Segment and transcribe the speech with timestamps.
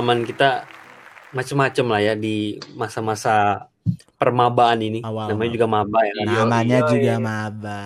[0.00, 0.64] pengalaman kita
[1.30, 2.36] macam-macam lah ya di
[2.72, 3.68] masa-masa
[4.16, 5.00] permabaan ini.
[5.04, 5.56] Awal, Namanya awal.
[5.60, 6.24] juga maba ya kan.
[6.24, 7.18] Iya, Namanya iya, juga iya.
[7.20, 7.82] maba.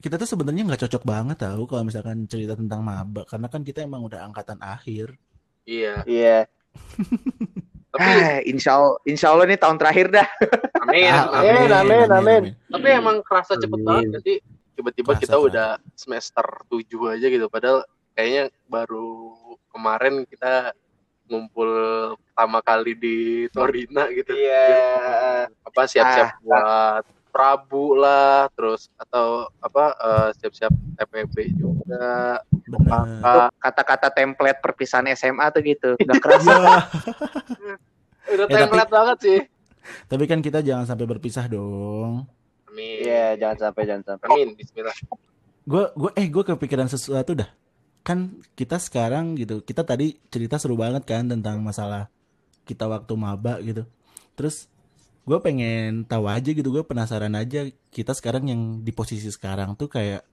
[0.00, 3.84] Kita tuh sebenarnya nggak cocok banget tahu kalau misalkan cerita tentang maba karena kan kita
[3.84, 5.12] emang udah angkatan akhir.
[5.68, 6.08] Iya.
[6.08, 6.38] Iya.
[7.92, 10.28] Tapi Ah, insya Allah, insya Allah ini tahun terakhir dah.
[10.80, 11.68] amin, Ah, amin.
[11.68, 12.42] amin, amin.
[12.64, 14.08] Tapi emang kerasa cepet Amin.
[14.08, 14.38] banget sih?
[14.72, 15.46] Tiba-tiba Kerasa, kita kerasa.
[15.52, 17.46] udah semester 7 aja gitu.
[17.50, 17.84] Padahal
[18.14, 19.36] kayaknya baru
[19.68, 20.70] kemarin kita
[21.30, 21.70] ngumpul
[22.26, 23.16] pertama kali di
[23.48, 24.34] Torina gitu.
[24.34, 25.46] Iya.
[25.62, 32.42] Apa siap-siap Ah, buat Prabu lah, terus atau apa eh, siap-siap TPB juga.
[33.56, 35.90] Kata-kata template perpisahan SMA tuh gitu.
[35.96, 36.50] Gak kerasa.
[36.50, 37.74] Ya,
[38.28, 39.40] udah tapi- template banget sih.
[40.06, 42.26] tapi kan kita jangan sampai berpisah dong.
[42.66, 42.98] Amin.
[43.00, 44.26] Iya, jangan sampai, jangan sampai.
[44.28, 44.94] Amin, bismillah.
[45.62, 47.48] Gue gue eh gue kepikiran sesuatu dah.
[48.00, 52.08] Kan kita sekarang gitu, kita tadi cerita seru banget kan tentang masalah
[52.64, 53.84] kita waktu maba gitu.
[54.34, 54.66] Terus
[55.28, 59.86] gue pengen tahu aja gitu, gue penasaran aja kita sekarang yang di posisi sekarang tuh
[59.92, 60.24] kayak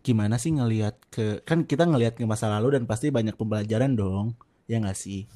[0.00, 4.32] gimana sih ngelihat ke kan kita ngelihat ke masa lalu dan pasti banyak pembelajaran dong,
[4.64, 5.28] ya nggak sih?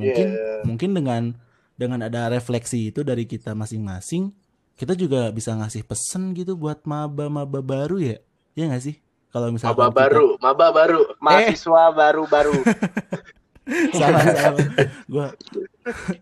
[0.00, 0.64] Mungkin Iya.
[0.64, 1.22] mungkin dengan
[1.76, 4.32] dengan ada refleksi itu dari kita masing-masing,
[4.80, 8.16] kita juga bisa ngasih pesen gitu buat maba-maba baru ya,
[8.56, 8.96] ya nggak sih?
[9.32, 11.00] Kalau misalnya Maba baru, maba baru.
[11.16, 12.52] Mahasiswa baru-baru.
[13.96, 14.66] salah salah,
[15.06, 15.26] gue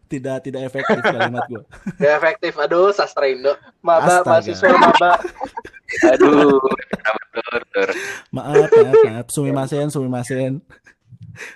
[0.07, 1.63] tidak tidak efektif kalimat gue.
[1.99, 2.53] Gak efektif.
[2.55, 3.59] Aduh, sastra Indo.
[3.83, 4.31] Maba, Astaga.
[4.31, 5.13] mahasiswa maba.
[6.15, 6.63] Aduh.
[8.31, 9.27] Maaf, maaf, maaf.
[9.35, 10.63] Sumimasen, sumimasen.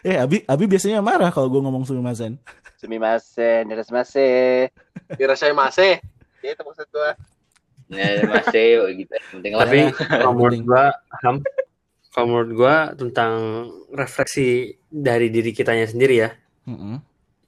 [0.02, 2.34] Eh, Abi, Abi biasanya marah kalau gue ngomong sumimasen.
[2.82, 4.68] Sumimasen, deresmase.
[5.14, 6.02] Dirasai masih.
[6.42, 7.14] Itu maksud gua.
[7.92, 9.12] Ya masih gitu.
[9.34, 9.52] Penting.
[9.56, 10.84] Tapi kalau menurut gua,
[11.24, 11.44] Ham,
[12.14, 13.32] kalau menurut gua tentang
[13.92, 16.30] refleksi dari diri kitanya sendiri ya.
[16.64, 17.00] Mm-mm.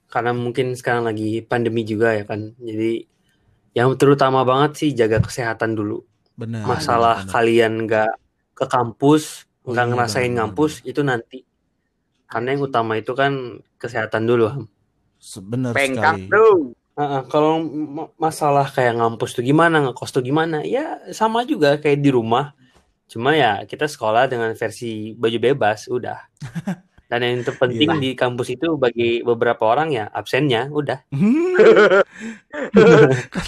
[0.07, 2.53] Karena mungkin sekarang lagi pandemi juga ya kan.
[2.61, 3.03] Jadi
[3.73, 6.05] yang terutama banget sih jaga kesehatan dulu.
[6.37, 6.63] Benar.
[6.65, 7.31] Masalah benar.
[7.33, 8.11] kalian nggak
[8.57, 11.39] ke kampus, Oh nggak iya, ngerasain benar, ngampus itu nanti.
[12.27, 14.45] Karena yang utama itu kan kesehatan dulu.
[14.47, 14.65] Ham.
[15.43, 16.29] Benar Pengkang, sekali.
[16.29, 16.76] bro.
[16.97, 22.01] Heeh, kalau ma- masalah kayak ngampus tuh gimana, ngekos tuh gimana, ya sama juga kayak
[22.01, 22.57] di rumah.
[23.05, 26.17] Cuma ya kita sekolah dengan versi baju bebas, udah.
[27.07, 28.01] Dan yang terpenting Iya.
[28.03, 31.07] di kampus itu bagi beberapa orang ya absennya, udah.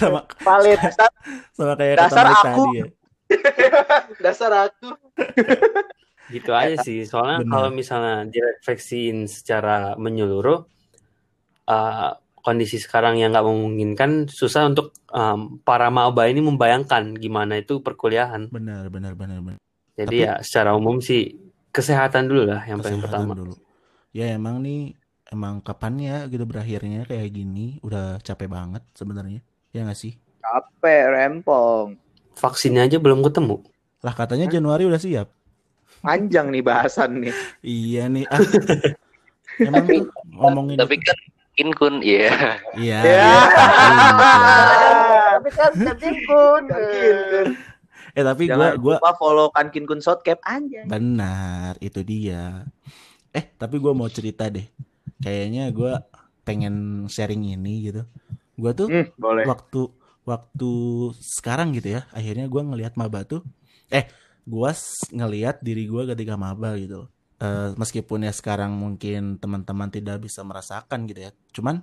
[0.00, 0.80] sama, Valid.
[1.58, 2.40] sama kayak Dasar aku.
[2.40, 2.86] tadi ya.
[4.16, 4.88] Dasar aku.
[6.30, 7.04] Gitu aja sih.
[7.04, 10.64] Soalnya kalau misalnya direfleksiin secara menyeluruh,
[11.68, 12.10] eh,
[12.40, 18.48] kondisi sekarang yang nggak memungkinkan, susah untuk em, para maba ini membayangkan gimana itu perkuliahan.
[18.48, 19.60] Benar, benar, benar, benar.
[19.94, 21.36] Jadi Tapi- ya secara umum sih
[21.68, 23.32] kesehatan dulu lah yang paling Kesehatan pertama.
[23.34, 23.54] dulu.
[24.10, 24.96] Ya emang nih
[25.28, 29.38] emang kapan ya gitu berakhirnya kayak gini udah capek banget sebenarnya
[29.70, 31.94] ya nggak sih Capek, rempong.
[32.32, 33.62] Vaksinnya aja belum ketemu.
[34.00, 35.28] lah katanya Januari udah siap
[36.00, 37.34] Panjang nih bahasan nih.
[37.60, 38.40] iya nih ah
[39.60, 41.18] emang Tapi- ngomongin Tapi kan
[41.60, 42.56] Kinkun, iya.
[42.74, 43.00] iya Ya.
[43.04, 43.36] iya.
[45.36, 46.64] Tapi kan Kankin Kun.
[48.10, 50.82] eh tapi gua Jangan gua lupa follow Kankin Kun Shotcap anjay.
[50.84, 52.66] benar itu dia
[53.30, 54.66] eh tapi gua mau cerita deh
[55.18, 56.02] kayaknya gua
[56.42, 56.74] pengen
[57.06, 58.02] sharing ini gitu
[58.56, 59.46] gua tuh Hmm, boleh.
[59.46, 59.86] waktu
[60.22, 60.70] waktu
[61.14, 63.46] sekarang gitu ya akhirnya gua ngelihat maba tuh
[63.88, 64.10] eh
[64.42, 67.06] gua s- ngelihat diri gua ketika maba gitu
[67.40, 71.32] Eh, meskipun ya sekarang mungkin teman-teman tidak bisa merasakan gitu ya.
[71.56, 71.80] Cuman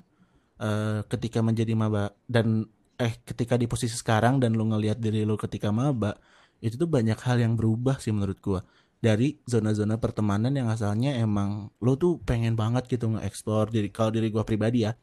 [0.62, 2.70] eh, ketika menjadi maba dan
[3.02, 6.14] eh ketika di posisi sekarang dan lu ngelihat diri lu ketika maba
[6.62, 8.62] itu tuh banyak hal yang berubah sih menurut gua.
[9.02, 14.30] Dari zona-zona pertemanan yang asalnya emang lu tuh pengen banget gitu nge-explore diri kalau diri
[14.30, 14.94] gua pribadi ya.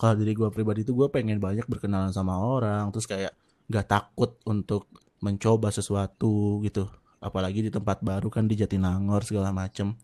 [0.00, 3.36] Kalau diri gua pribadi tuh gua pengen banyak berkenalan sama orang terus kayak
[3.68, 4.88] nggak takut untuk
[5.20, 6.88] mencoba sesuatu gitu
[7.18, 9.94] apalagi di tempat baru kan di Jatinangor segala macem.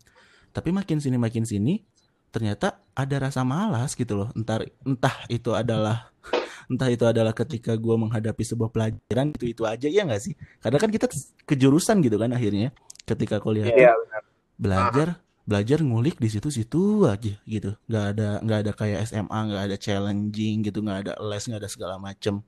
[0.51, 1.83] Tapi makin sini makin sini
[2.31, 4.29] ternyata ada rasa malas gitu loh.
[4.35, 6.11] Entar entah itu adalah
[6.71, 10.33] entah itu adalah ketika gua menghadapi sebuah pelajaran itu itu aja ya nggak sih?
[10.59, 11.07] Karena kan kita
[11.47, 12.71] kejurusan gitu kan akhirnya
[13.03, 13.93] ketika kuliah tuh Iya,
[14.55, 15.07] belajar
[15.45, 17.75] belajar ngulik di situ-situ aja gitu.
[17.87, 21.69] Nggak ada nggak ada kayak SMA nggak ada challenging gitu nggak ada les nggak ada
[21.69, 22.43] segala macem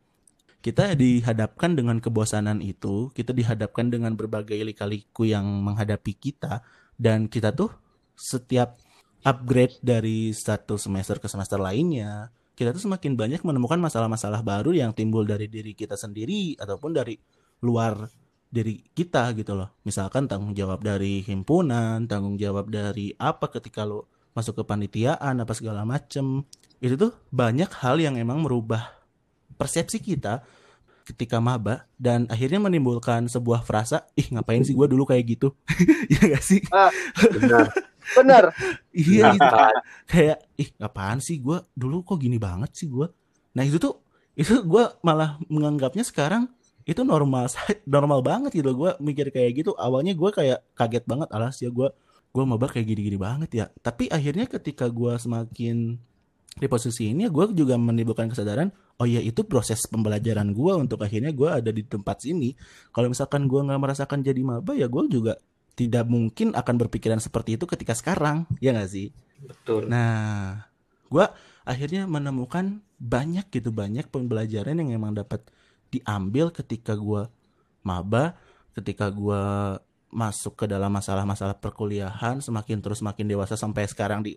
[0.67, 6.59] kita dihadapkan dengan kebosanan itu kita dihadapkan dengan berbagai lika-liku yang menghadapi kita
[6.99, 7.71] dan kita tuh
[8.19, 8.75] setiap
[9.23, 14.91] upgrade dari satu semester ke semester lainnya kita tuh semakin banyak menemukan masalah-masalah baru yang
[14.91, 17.15] timbul dari diri kita sendiri ataupun dari
[17.63, 18.03] luar
[18.51, 19.77] diri kita gitu loh.
[19.87, 25.53] Misalkan tanggung jawab dari himpunan, tanggung jawab dari apa ketika lo masuk ke panitiaan apa
[25.53, 26.43] segala macem
[26.81, 28.97] itu tuh banyak hal yang emang merubah
[29.57, 30.45] persepsi kita
[31.07, 35.55] ketika maba dan akhirnya menimbulkan sebuah frasa ih ngapain sih gue dulu kayak gitu?
[36.11, 36.59] Ya gak sih?
[37.39, 37.71] Benar.
[38.11, 38.43] Bener.
[38.91, 39.55] iya gitu.
[40.07, 43.07] Kayak ih apaan sih gue dulu kok gini banget sih gue
[43.55, 44.03] nah itu tuh
[44.37, 46.45] itu gue malah menganggapnya sekarang
[46.83, 47.47] itu normal
[47.87, 48.75] normal banget gitu.
[48.75, 49.71] Gue mikir kayak gitu.
[49.79, 51.87] Awalnya gue kayak kaget banget alas ya gue
[52.35, 53.65] gue maba kayak gini-gini banget ya.
[53.79, 55.95] Tapi akhirnya ketika gue semakin
[56.57, 61.29] di posisi ini gue juga menimbulkan kesadaran oh ya itu proses pembelajaran gue untuk akhirnya
[61.33, 62.53] gue ada di tempat sini.
[62.89, 65.37] Kalau misalkan gue nggak merasakan jadi maba ya gue juga
[65.77, 68.49] tidak mungkin akan berpikiran seperti itu ketika sekarang.
[68.57, 69.13] Ya nggak sih?
[69.45, 69.85] Betul.
[69.85, 70.65] Nah,
[71.07, 75.45] gua akhirnya menemukan banyak gitu banyak pembelajaran yang emang dapat
[75.93, 77.29] diambil ketika gua
[77.85, 78.33] maba,
[78.73, 79.77] ketika gua
[80.09, 84.33] masuk ke dalam masalah-masalah perkuliahan, semakin terus semakin dewasa sampai sekarang di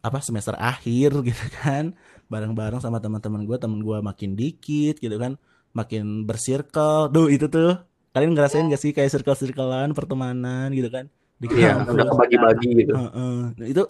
[0.00, 1.94] apa semester akhir gitu kan,
[2.32, 5.36] bareng-bareng sama teman-teman gua, teman gua makin dikit gitu kan,
[5.76, 7.08] makin bersirkel.
[7.12, 7.76] Duh, itu tuh
[8.14, 11.06] kalian ngerasain gak sih kayak circle-circlean pertemanan gitu kan?
[11.40, 11.94] Di Iya, kampus.
[11.96, 12.92] udah kebagi-bagi gitu.
[12.96, 13.36] Heeh.
[13.56, 13.82] Nah, itu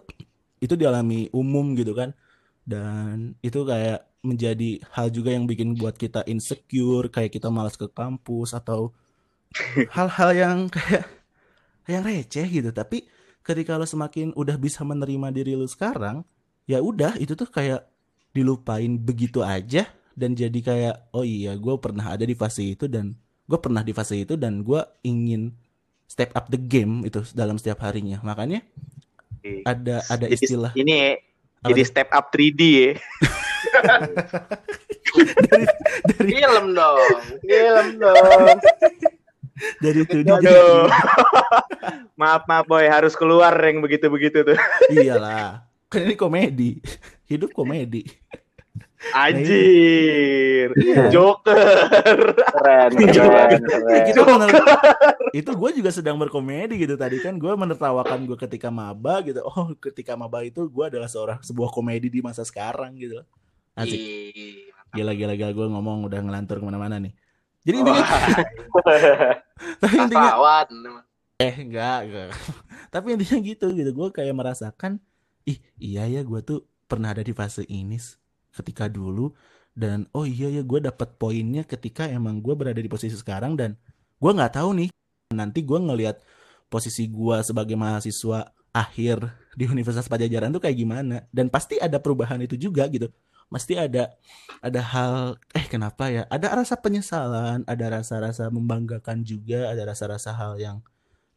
[0.60, 2.12] itu dialami umum gitu kan
[2.68, 7.88] dan itu kayak menjadi hal juga yang bikin buat kita insecure kayak kita malas ke
[7.88, 8.92] kampus atau
[9.96, 11.08] hal-hal yang kayak
[11.88, 13.08] yang receh gitu tapi
[13.40, 16.22] ketika lo semakin udah bisa menerima diri lo sekarang
[16.68, 17.86] ya udah itu tuh kayak
[18.30, 23.16] dilupain begitu aja dan jadi kayak oh iya gue pernah ada di fase itu dan
[23.48, 25.50] gue pernah di fase itu dan gue ingin
[26.06, 28.62] step up the game itu dalam setiap harinya makanya
[29.64, 31.16] ada ada Jadi istilah ini
[31.60, 32.92] Apa jadi step up 3D ya.
[36.08, 37.20] dari Film dong.
[37.44, 38.16] Film dong.
[39.80, 40.88] Dari itu Aduh.
[42.20, 42.84] maaf maaf boy.
[42.88, 44.58] Harus keluar yang begitu-begitu tuh.
[44.94, 45.64] iyalah.
[45.90, 46.78] Kan ini komedi.
[47.26, 48.06] Hidup komedi.
[49.16, 50.76] Anjir.
[50.76, 51.08] Iya.
[51.08, 52.36] Joker.
[52.36, 54.04] Keren, keren, keren.
[54.12, 54.60] itu menurut
[55.32, 57.40] itu gue juga sedang berkomedi gitu tadi kan.
[57.40, 59.40] Gue menertawakan gue ketika maba gitu.
[59.42, 63.24] Oh ketika maba itu gue adalah seorang sebuah komedi di masa sekarang gitu.
[63.72, 63.98] Asik.
[64.92, 65.52] Gila gila gila.
[65.56, 67.16] Gue ngomong udah ngelantur ke mana-mana nih
[67.66, 68.04] jadi intinya
[69.82, 70.30] tapi intinya
[71.40, 72.28] eh enggak enggak.
[72.92, 73.90] Tapi intinya gitu gitu.
[73.96, 75.00] Gue kayak merasakan
[75.48, 77.96] ih iya ya gue tuh pernah ada di fase ini
[78.52, 79.32] ketika dulu.
[79.72, 83.80] Dan oh iya ya gue dapat poinnya ketika emang gue berada di posisi sekarang dan
[84.20, 84.88] gue nggak tahu nih.
[85.32, 86.20] Nanti gue ngelihat
[86.68, 91.24] posisi gue sebagai mahasiswa akhir di Universitas Pajajaran tuh kayak gimana.
[91.32, 93.08] Dan pasti ada perubahan itu juga gitu
[93.50, 94.14] pasti ada
[94.62, 96.22] ada hal eh kenapa ya?
[96.30, 100.78] Ada rasa penyesalan ada rasa-rasa membanggakan juga ada rasa-rasa hal yang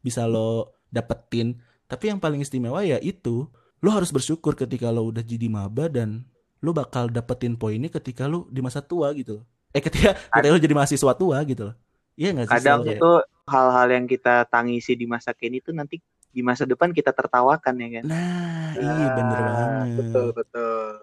[0.00, 1.58] bisa lo dapetin.
[1.90, 3.50] Tapi yang paling istimewa ya itu
[3.84, 6.24] lo harus bersyukur ketika lo udah jadi maba dan
[6.64, 9.44] lo bakal dapetin poinnya ketika lo di masa tua gitu
[9.74, 11.76] eh ketika ketika lo jadi mahasiswa tua gitu loh.
[12.14, 13.10] Iya nggak sih Kadang itu
[13.50, 15.98] hal-hal yang kita tangisi di masa kini itu nanti
[16.30, 18.04] di masa depan kita tertawakan ya kan.
[18.06, 19.86] nah iya bener banget.
[19.98, 21.02] Betul, betul.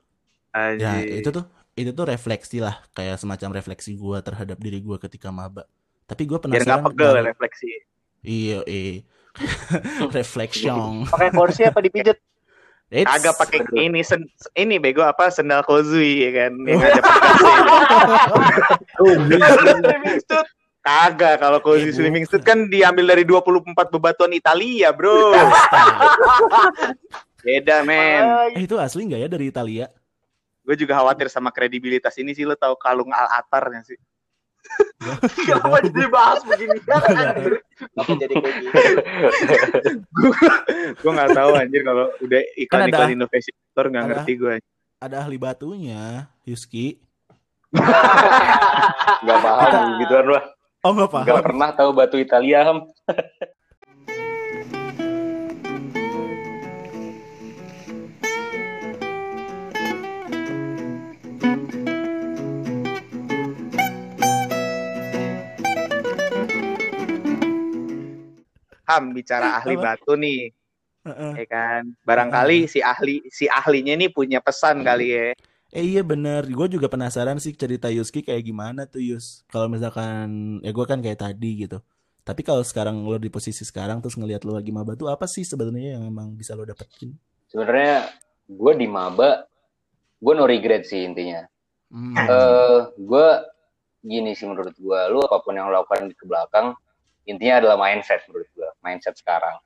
[0.53, 1.43] Ya itu tuh
[1.73, 5.63] itu tuh refleksi lah kayak semacam refleksi gua terhadap diri gua ketika maba
[6.03, 7.69] tapi gue biar nggak penasaran pegel dari- refleksi.
[8.21, 8.95] iya eh
[10.11, 12.19] reflection Pakai kursi apa dipijet?
[12.91, 13.07] Eits.
[13.07, 16.99] Agak pakai ini sen, ini bego apa sendal kozui ya kan yang ada.
[20.81, 25.31] Kagak kalau cozy Eh, slimming suit kan diambil dari 24 bebatuan Italia, Bro.
[27.39, 28.51] Beda, men.
[28.51, 29.85] eh itu asli nggak ya dari Italia
[30.61, 33.97] Gue juga khawatir sama kredibilitas ini sih lo tahu kalung Al-Atar nggak sih?
[35.41, 36.77] Kenapa jadi bahas begini?
[36.85, 38.65] Kenapa jadi kayak
[41.01, 44.55] gue nggak tahu anjir kalau udah iklan-iklan ada- innovation store nggak ngerti gue.
[45.01, 47.01] ada ahli batunya Yuski
[49.21, 50.43] Gak paham gituan lah.
[50.83, 52.77] oh nggak paham Gak pernah tahu batu Italia, Ham.
[68.91, 69.95] Ham bicara ahli Apa?
[69.95, 70.51] batu nih,
[71.07, 71.31] Heeh.
[71.39, 71.83] ya kan.
[72.03, 75.31] Barangkali si ahli si ahlinya nih punya pesan kali ya.
[75.71, 79.47] Eh iya bener, gue juga penasaran sih cerita Yuski kayak gimana tuh Yus.
[79.47, 81.79] Kalau misalkan, ya gue kan kayak tadi gitu.
[82.27, 85.41] Tapi kalau sekarang lo di posisi sekarang terus ngelihat lo lagi maba tuh apa sih
[85.41, 87.15] sebenarnya yang emang bisa lo dapetin?
[87.47, 88.11] Sebenarnya
[88.51, 89.47] gue di maba,
[90.19, 91.47] gue no regret sih intinya.
[91.91, 92.15] Hmm.
[92.15, 93.27] eh gue
[94.03, 96.75] gini sih menurut gue, lu apa pun yang lo lakukan di ke belakang,
[97.23, 99.57] intinya adalah mindset menurut gue, mindset sekarang.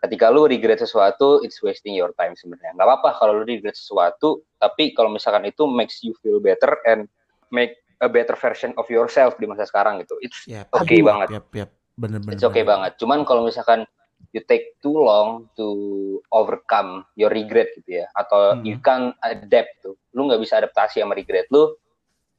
[0.00, 4.40] ketika lu regret sesuatu it's wasting your time sebenarnya nggak apa-apa kalau lu regret sesuatu
[4.56, 7.04] tapi kalau misalkan itu makes you feel better and
[7.52, 10.72] make a better version of yourself di masa sekarang gitu it's Yap.
[10.72, 11.70] oke banget Yap, yap.
[12.00, 12.32] Bener-bener.
[12.32, 13.84] it's okay banget cuman kalau misalkan
[14.32, 15.68] you take too long to
[16.32, 18.64] overcome your regret gitu ya atau Hmm.
[18.64, 21.76] you can adapt tuh lu nggak bisa adaptasi sama regret lu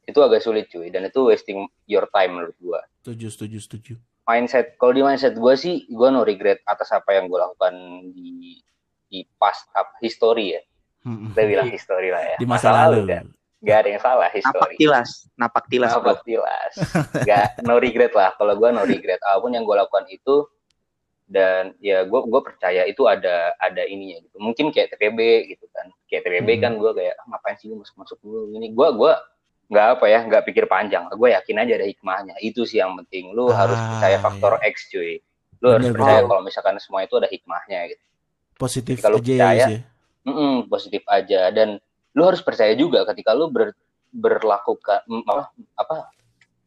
[0.02, 3.94] itu agak sulit cuy dan itu wasting your time menurut gua Setuju, setuju, setuju.
[4.32, 7.74] Mindset kalau di mindset gue sih gue no regret atas apa yang gue lakukan
[8.10, 8.64] di
[9.06, 10.62] di past up history ya
[11.04, 11.30] Mm-mm.
[11.30, 13.04] kita bilang history lah ya Di masa lalu.
[13.06, 13.28] kan
[13.60, 15.92] gak ada yang salah Napak history tilas, napak tilas.
[15.92, 16.24] Napak bro.
[16.24, 16.74] tilas
[17.22, 20.48] gak no regret lah kalau gue no regret apa pun yang gue lakukan itu
[21.26, 25.20] dan ya gue gue percaya itu ada ada ininya gitu mungkin kayak TPB
[25.50, 26.62] gitu kan kayak TPB Hmm.
[26.62, 29.12] kan gue kayak "Ah, ngapain sih masuk masuk dulu ini gue gue
[29.72, 31.08] nggak apa ya nggak pikir panjang.
[31.16, 32.36] Gue yakin aja ada hikmahnya.
[32.44, 33.32] Itu sih yang penting.
[33.32, 34.68] Lu harus Ah, percaya faktor iya.
[34.68, 35.12] X cuy.
[35.64, 36.30] Lu harus Bener, percaya bener.
[36.30, 38.04] kalau misalkan semua itu ada hikmahnya gitu.
[38.60, 39.80] Positif Kalau aja ya, percaya, ya.
[40.28, 41.42] Mm-mm, positif aja.
[41.56, 41.80] Dan
[42.12, 43.72] lu harus percaya juga ketika lu ber,
[44.12, 45.44] berlakukan mm, apa,
[45.80, 45.96] apa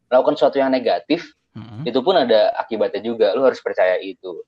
[0.09, 1.85] melakukan sesuatu yang negatif Mm-mm.
[1.85, 3.37] itu pun ada akibatnya juga.
[3.37, 4.41] Lu harus percaya itu.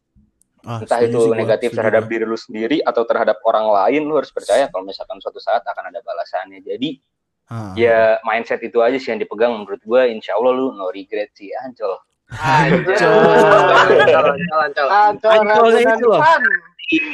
[0.66, 4.34] Ah, entah itu sih negatif terhadap diri lu sendiri atau terhadap orang lain lu harus
[4.34, 6.58] percaya kalau misalkan suatu saat akan ada balasannya.
[6.64, 6.98] Jadi
[7.46, 7.70] Ah.
[7.78, 11.54] ya mindset itu aja sih yang dipegang menurut gue insya Allah lu no regret sih
[11.56, 11.94] ancol.
[12.26, 13.06] Ancol,
[14.02, 15.30] ancol, ancol.
[15.30, 16.22] Ancolnya itu loh.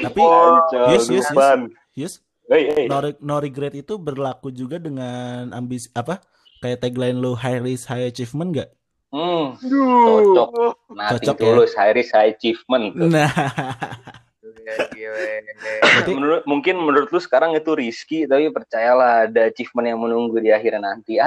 [0.01, 1.29] Tapi Ancol, Yus, Yus, Yus.
[1.29, 1.61] Dufan.
[1.93, 2.15] Yus,
[2.49, 2.85] Hei, hei.
[2.89, 6.21] no, re- no regret itu berlaku juga dengan ambisi apa?
[6.61, 8.71] Kayak tagline lu high risk high achievement gak?
[9.13, 10.49] Hmm, cocok
[10.89, 11.45] nothing Cocok ya?
[11.45, 13.09] tulus high risk high achievement tuh.
[13.13, 13.29] Nah,
[14.63, 20.51] berarti menurut mungkin menurut lu sekarang itu risky tapi percayalah ada achievement yang menunggu di
[20.55, 21.19] akhirnya nanti.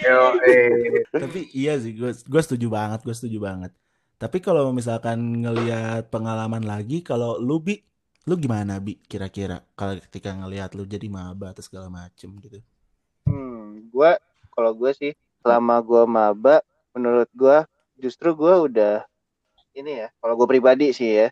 [0.00, 1.04] Eh.
[1.12, 3.72] tapi iya sih gue gue setuju banget gue setuju banget.
[4.20, 7.80] Tapi kalau misalkan ngelihat pengalaman lagi kalau lu bi
[8.28, 9.64] lu gimana bi kira-kira?
[9.72, 12.60] Kalau ketika ngelihat lu jadi maba atau segala macem gitu.
[13.24, 14.20] Hmm, gua
[14.52, 16.60] kalau gue sih selama gua maba,
[16.92, 17.64] menurut gua
[17.96, 19.08] justru gua udah
[19.74, 20.08] ini ya.
[20.18, 21.28] Kalau gue pribadi sih ya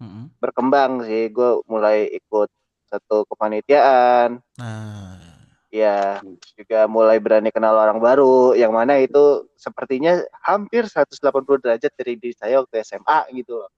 [0.00, 0.30] Mm-mm.
[0.38, 1.28] berkembang sih.
[1.32, 2.48] Gue mulai ikut
[2.88, 5.20] satu kepanitiaan, nah
[5.68, 6.24] ya
[6.56, 8.56] juga mulai berani kenal orang baru.
[8.56, 11.12] Yang mana itu sepertinya hampir 180
[11.60, 13.70] derajat dari diri saya waktu SMA gitu loh.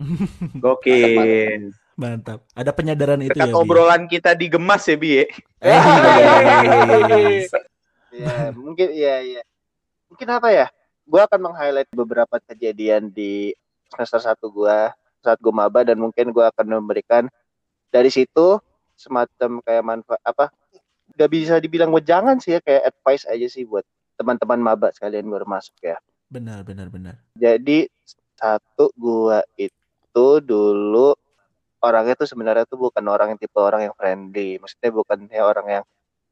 [0.62, 1.70] Gokil.
[2.00, 3.60] mantap ada penyadaran itu Dekat ya Bi?
[3.60, 5.10] obrolan kita digemas ya, Bi.
[5.20, 5.24] ya?
[5.60, 7.44] Eh,
[8.10, 9.42] Ya, mungkin ya ya.
[10.10, 10.66] Mungkin apa ya?
[11.10, 13.50] Gua akan meng-highlight beberapa kejadian di
[13.90, 17.26] semester satu gua saat gua maba dan mungkin gua akan memberikan
[17.90, 18.62] dari situ
[18.94, 20.54] semacam kayak manfaat apa?
[21.18, 23.82] Gak bisa dibilang wejangan sih ya kayak advice aja sih buat
[24.14, 25.98] teman-teman maba sekalian baru masuk ya.
[26.30, 27.90] benar benar benar Jadi
[28.38, 31.10] satu gua itu dulu
[31.82, 34.62] orangnya tuh sebenarnya tuh bukan orang yang tipe orang yang friendly.
[34.62, 35.84] Maksudnya bukan kayak orang yang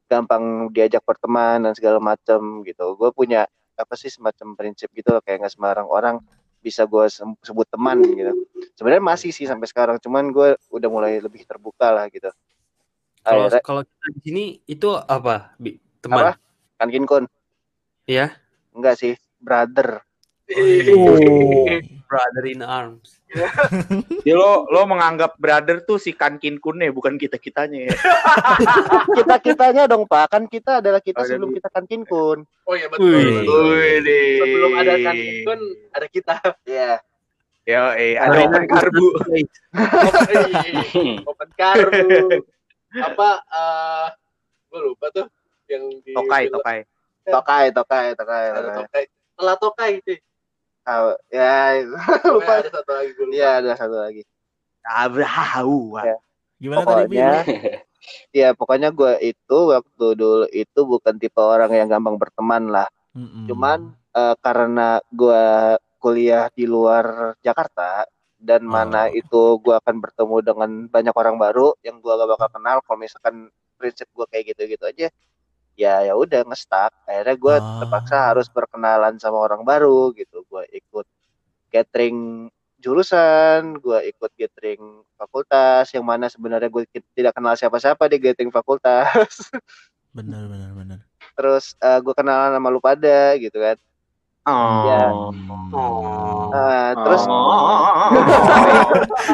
[0.09, 2.97] gampang diajak berteman dan segala macam gitu.
[2.97, 3.45] Gue punya
[3.79, 6.19] apa sih semacam prinsip gitu loh kayak nggak sembarang orang
[6.59, 7.07] bisa gue
[7.47, 8.35] sebut teman gitu.
[8.75, 12.35] Sebenarnya masih sih sampai sekarang, cuman gue udah mulai lebih terbuka lah gitu.
[13.23, 15.55] Kalau Akhirnya kalau kita di sini itu apa?
[15.57, 15.79] Bi?
[16.03, 16.19] Teman.
[16.19, 16.33] Apa?
[16.79, 17.25] kan Kinkun
[18.07, 18.35] Iya.
[18.75, 20.03] enggak sih brother.
[22.09, 23.21] Brother in arms.
[23.29, 27.93] Jadi lo lo menganggap brother tuh si Kankin Kune bukan kita kitanya ya.
[29.21, 32.49] kita kitanya dong pak kan kita adalah kita Oh, jadi- sebelum kita kan Kinkun.
[32.65, 33.13] Oh iya betul.
[33.13, 33.45] Wih.
[33.45, 33.77] betul.
[33.77, 35.15] Wih, Sebelum ada kan
[35.45, 35.61] kan
[35.93, 36.35] ada kita.
[36.65, 36.93] Iya.
[37.69, 39.07] Yo, eh, ada open karbu.
[41.29, 42.09] Open karbu.
[42.97, 44.07] Apa eh
[44.73, 45.29] gue lupa tuh
[45.69, 46.89] yang di Tokai, tokai.
[47.29, 48.45] Tokai, tokai, tokai.
[48.57, 49.05] Tokai.
[49.37, 50.17] tokai sih.
[50.89, 51.85] Ah, ya
[52.33, 52.65] lupa.
[52.65, 53.37] Ada satu lagi gue lupa.
[53.37, 54.23] Iya ada satu lagi.
[54.89, 56.01] Abrahau.
[56.01, 56.17] Ya.
[56.59, 57.31] gimana tadi bi Pokoknya,
[58.41, 62.89] ya pokoknya gue itu waktu dulu itu bukan tipe orang yang gampang berteman lah.
[63.13, 63.47] Mm-mm.
[63.47, 65.45] Cuman eh, karena gue
[66.01, 68.71] kuliah di luar Jakarta dan Oh.
[68.71, 72.77] mana itu gue akan bertemu dengan banyak orang baru yang gue gak bakal kenal.
[72.87, 75.07] Kalau misalkan prinsip gue kayak gitu-gitu aja,
[75.79, 76.91] ya ya udah ngestak.
[77.07, 77.79] Akhirnya gue Oh.
[77.81, 80.43] terpaksa harus berkenalan sama orang baru gitu.
[80.51, 81.07] Gue ikut
[81.71, 82.51] gathering
[82.83, 86.83] jurusan, gue ikut gathering fakultas, yang mana sebenarnya gue
[87.15, 89.31] tidak kenal siapa-siapa di gathering fakultas.
[90.19, 90.99] benar benar benar
[91.39, 93.79] Terus eh, gue kenalan sama lu pada gitu kan.
[94.49, 95.13] Ya.
[95.13, 95.69] Hmm.
[96.49, 97.23] Nah, terus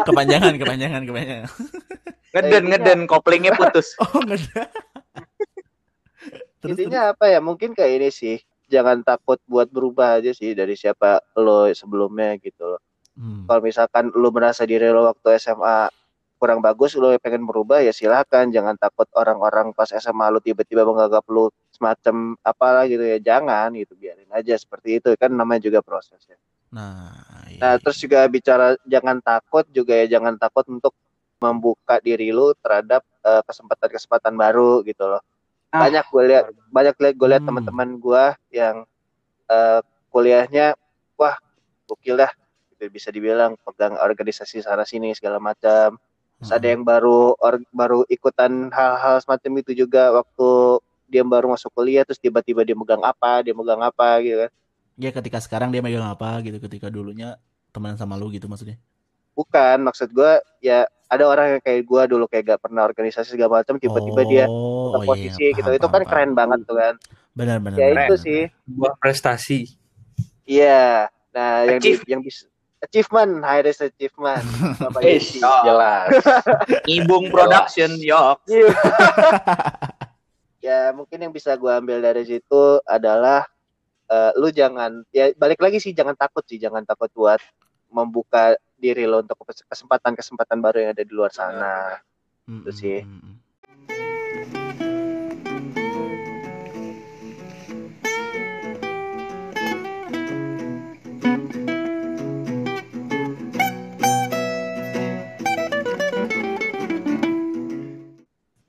[0.03, 1.49] kepanjangan kepanjangan kepanjangan
[2.35, 3.95] Ngeden, ngeden, koplingnya putus.
[4.03, 4.67] oh ada
[6.65, 7.39] terus intinya apa ya?
[7.45, 8.41] Mungkin kayak ini sih.
[8.73, 12.81] Jangan takut buat berubah aja sih dari siapa lo sebelumnya gitu loh.
[13.15, 13.45] Hmm.
[13.45, 15.93] Kalau misalkan lu merasa diri lu waktu SMA
[16.41, 18.49] kurang bagus, lu pengen berubah ya silakan.
[18.51, 23.21] Jangan takut orang-orang pas SMA lu tiba-tiba menganggap lu semacam apalah gitu ya.
[23.21, 25.13] Jangan gitu, biarin aja seperti itu.
[25.21, 26.41] Kan namanya juga proses ya.
[26.75, 27.61] Nah, iya.
[27.63, 30.91] Nah, terus juga bicara jangan takut juga ya jangan takut untuk
[31.39, 35.23] membuka diri lu terhadap eh, kesempatan-kesempatan baru gitu loh.
[35.75, 35.91] Ah.
[35.91, 37.51] Banyak gue lihat banyak lihat gue lihat Hmm.
[37.51, 38.87] teman-teman gue yang
[39.51, 39.81] eh,
[40.15, 40.79] kuliahnya
[41.19, 41.35] wah
[41.91, 42.31] gokil dah
[42.71, 45.99] gitu bisa dibilang pegang organisasi sana sini segala macam.
[46.39, 50.79] Terus ada yang baru or- baru ikutan hal-hal semacam itu juga waktu
[51.11, 54.51] dia baru masuk kuliah terus tiba-tiba dia megang apa, dia megang apa gitu kan.
[54.95, 57.35] Ya ketika sekarang dia megang apa gitu, ketika dulunya
[57.75, 58.79] temenan sama lu gitu maksudnya.
[59.35, 63.63] Bukan, maksud gue ya ada orang yang kayak gue dulu kayak gak pernah organisasi segala
[63.63, 65.71] macam tiba-tiba dia oh, ke posisi gitu.
[65.71, 66.95] itu kan keren banget tuh kan.
[67.35, 67.79] Benar benar.
[67.79, 68.07] Ya benar.
[68.07, 68.41] itu sih.
[68.67, 69.59] Sebuah prestasi.
[70.45, 71.09] Iya.
[71.35, 72.03] Nah, yang di, Achieve.
[72.07, 72.47] yang bisa
[72.85, 74.45] achievement, highest achievement.
[74.83, 75.59] Bapak Ish, Yuki.
[75.65, 76.09] jelas.
[76.87, 78.45] Ngibung production, yok.
[80.65, 83.45] ya mungkin yang bisa gue ambil dari situ adalah
[84.09, 87.37] eh, lu jangan ya balik lagi sih jangan takut sih jangan takut buat
[87.95, 89.39] membuka diri lo untuk
[89.71, 92.03] kesempatan-kesempatan baru yang ada di luar sana.
[92.51, 92.99] Mm, itu sih.
[93.07, 93.35] mm, mm, mm.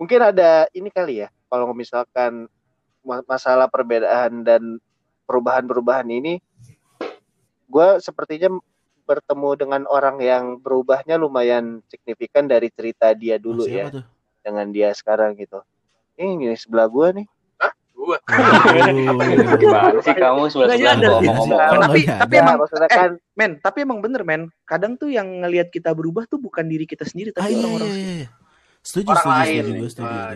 [0.05, 2.45] Mungkin ada ini kali ya kalau misalkan
[3.01, 4.77] ma- masalah perbedaan dan
[5.25, 6.37] perubahan-perubahan ini
[7.65, 8.53] gue sepertinya
[9.05, 14.03] bertemu dengan orang yang berubahnya lumayan signifikan dari cerita dia dulu siapa ya tuh?
[14.41, 15.61] dengan dia sekarang gitu.
[16.17, 17.27] Ini gini sebelah gue nih.
[17.95, 18.19] Gua.
[18.27, 19.57] Waduh.
[19.57, 21.59] Gimana sih kamu sebelah sebelah ngomong-ngomong?
[21.89, 24.51] Tapi tapi emang maksudnya eh, kan men, tapi emang bener men.
[24.67, 27.89] Kadang tuh yang ngelihat kita berubah tuh bukan diri kita sendiri Ah, tapi iya, orang-orang
[27.89, 28.13] iya, sekitar.
[28.21, 28.27] iya.
[28.85, 29.63] Setuju, Orang setuju, lain.
[29.65, 30.29] setuju, setuju Ah.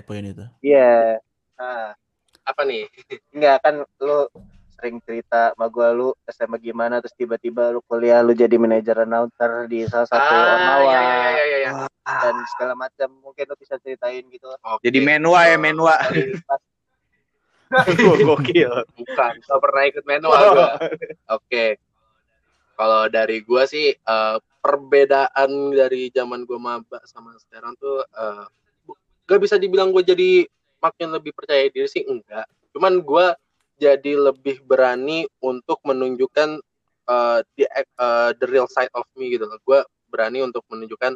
[0.65, 0.89] iya.
[2.65, 2.83] Nih?
[3.37, 4.19] enggak kan lu
[4.79, 9.67] sering cerita sama gue lu SMA gimana terus tiba-tiba lu kuliah lu jadi manajer announcer
[9.67, 11.71] di salah satu ah, ormawa iya, iya, iya, iya, iya.
[12.07, 14.87] dan segala macam mungkin lu bisa ceritain gitu Oke.
[14.87, 15.99] Jadi menua ya menua.
[16.47, 16.63] Pas
[18.25, 18.73] Gokil.
[18.97, 20.71] Bukan, gak pernah ikut manual gua.
[21.37, 21.77] Oke.
[22.79, 28.01] Kalau dari gua sih eh, perbedaan dari zaman gua maba sama sekarang tuh
[28.87, 30.47] bu- gak bisa dibilang gua jadi
[30.79, 32.47] makin lebih percaya diri sih enggak.
[32.73, 33.35] Cuman gua
[33.79, 36.59] jadi lebih berani untuk menunjukkan
[37.09, 39.57] eh, the, eh, the real side of me gitu loh.
[39.63, 41.15] Gua berani untuk menunjukkan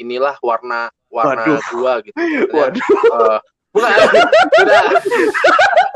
[0.00, 1.60] inilah warna warna Waduh.
[1.74, 2.16] gua gitu.
[2.56, 2.80] Waduh.
[2.80, 3.38] Eh,
[3.70, 3.90] bukan,
[4.62, 4.82] udah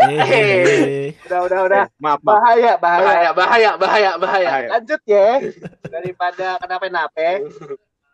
[0.06, 1.10] eh.
[1.26, 2.38] udah udah udah Maaf, maaf.
[2.38, 4.68] bahaya bahaya bahaya bahaya bahaya bahaya.
[4.78, 5.42] Lanjut ya
[5.88, 7.42] daripada kenapa-napa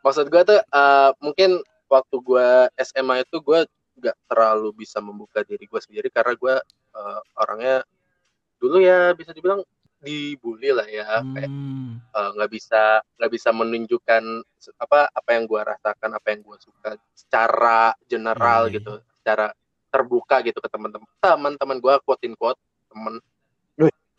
[0.00, 1.60] maksud gue tuh eh, mungkin
[1.92, 2.48] waktu gue
[2.80, 3.60] SMA itu gue
[4.00, 6.54] nggak terlalu bisa membuka diri gue sendiri karena gue
[6.94, 7.76] eh, orangnya
[8.60, 9.64] dulu ya bisa dibilang
[10.00, 12.00] dibully lah ya kayak Hmm.
[12.00, 14.22] eh, nggak bisa nggak bisa menunjukkan
[14.80, 18.80] apa apa yang gue rasakan apa yang gue suka secara general iya.
[18.80, 19.52] gitu secara
[19.92, 23.20] terbuka gitu ke teman-teman teman-teman gue quote quote temen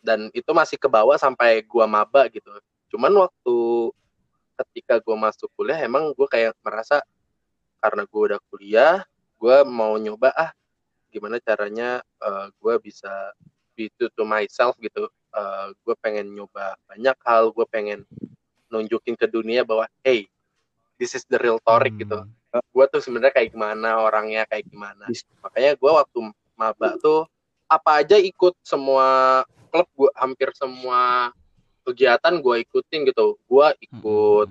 [0.02, 2.50] dan itu masih ke bawah sampai gue maba gitu
[2.94, 3.56] cuman waktu
[4.62, 7.00] ketika gue masuk kuliah emang gue kayak merasa
[7.82, 8.96] karena gue udah kuliah
[9.38, 10.50] gue mau nyoba ah
[11.12, 12.00] gimana caranya
[12.58, 13.36] gue bisa
[13.76, 15.06] be true to myself gitu.
[15.84, 18.08] Gue pengen nyoba banyak hal gue pengen
[18.72, 20.24] nunjukin ke dunia bahwa hey
[20.96, 22.02] this is the real Torik Hmm.
[22.02, 22.18] gitu.
[22.72, 25.08] Gue tuh sebenarnya kayak gimana orangnya kayak gimana.
[25.44, 26.18] Makanya gue waktu
[26.56, 27.28] maba tuh
[27.68, 29.40] apa aja ikut semua
[29.72, 31.32] klub gue hampir semua
[31.84, 33.40] kegiatan gue ikutin gitu.
[33.48, 34.48] Gue ikut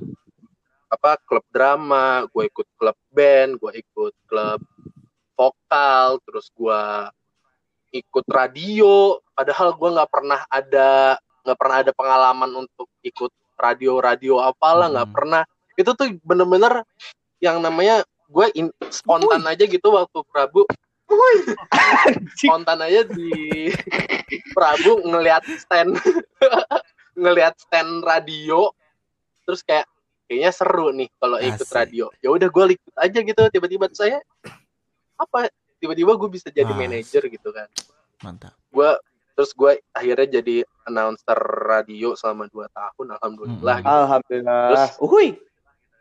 [0.92, 4.60] apa klub drama gue ikut klub band gue ikut klub
[5.42, 6.82] vokal terus gue
[7.92, 9.18] ikut radio.
[9.34, 15.18] Padahal gue nggak pernah ada nggak pernah ada pengalaman untuk ikut radio-radio apalah nggak Hmm.
[15.18, 15.44] pernah.
[15.74, 16.86] Itu tuh bener-bener
[17.42, 18.46] yang namanya gue
[18.94, 20.64] spontan aja gitu waktu Prabu.
[22.40, 23.68] Spontan aja di
[24.56, 26.00] Prabu ngelihat stand
[27.22, 28.72] ngelihat stand radio.
[29.44, 29.92] Terus kayak
[30.32, 32.08] kayaknya seru nih kalau ikut radio.
[32.24, 34.24] Ya udah gue ikut aja gitu tiba-tiba saya
[35.22, 36.80] apa tiba-tiba gue bisa jadi Asik.
[36.80, 37.68] manajer gitu kan
[38.20, 38.54] Mantap.
[38.68, 38.90] gue
[39.32, 40.56] terus gue akhirnya jadi
[40.86, 43.88] announcer radio selama dua tahun alhamdulillah Mm-mm.
[43.88, 43.98] gitu.
[44.00, 45.28] alhamdulillah Terus- Uhuy.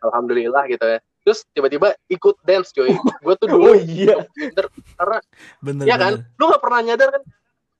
[0.00, 4.24] alhamdulillah gitu ya terus tiba-tiba ikut dance cuy gue tuh Oh dulu iya.
[4.96, 5.18] karena
[5.60, 6.12] Bener, Iya kan?
[6.16, 6.34] bener.
[6.34, 7.22] lu nggak pernah nyadar kan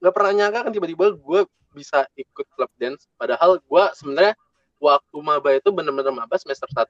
[0.01, 4.35] nggak pernah nyangka kan tiba-tiba gue bisa ikut klub dance padahal gue sebenarnya
[4.77, 6.89] waktu maba itu bener-bener maba semester 1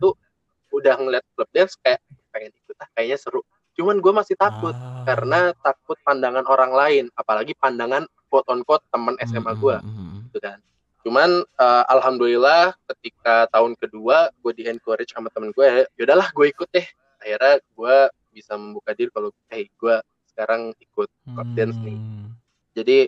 [0.70, 1.98] udah ngeliat klub dance kayak
[2.30, 3.42] pengen ikut ah kayaknya seru
[3.74, 5.02] cuman gue masih takut Ah.
[5.06, 10.06] karena takut pandangan orang lain apalagi pandangan quote on quote teman SMA gue Hmm, hmm,
[10.06, 10.20] hmm.
[10.30, 10.58] gitu kan.
[11.00, 16.68] Cuman eh, alhamdulillah ketika tahun kedua gue di encourage sama temen gue, yaudahlah gue ikut
[16.70, 16.86] deh.
[17.18, 17.96] Akhirnya gue
[18.30, 19.96] bisa membuka diri kalau, hey gue
[20.30, 21.96] sekarang ikut club dance nih.
[21.98, 22.28] Hmm.
[22.76, 22.98] Jadi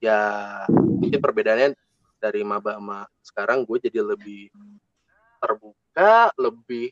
[0.00, 0.20] ya
[0.70, 1.68] mungkin perbedaannya
[2.16, 4.48] dari maba sama sekarang gue jadi lebih
[5.42, 6.90] terbuka, lebih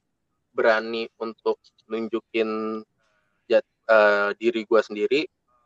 [0.55, 2.81] berani untuk nunjukin
[3.87, 5.21] eh, diri gue sendiri.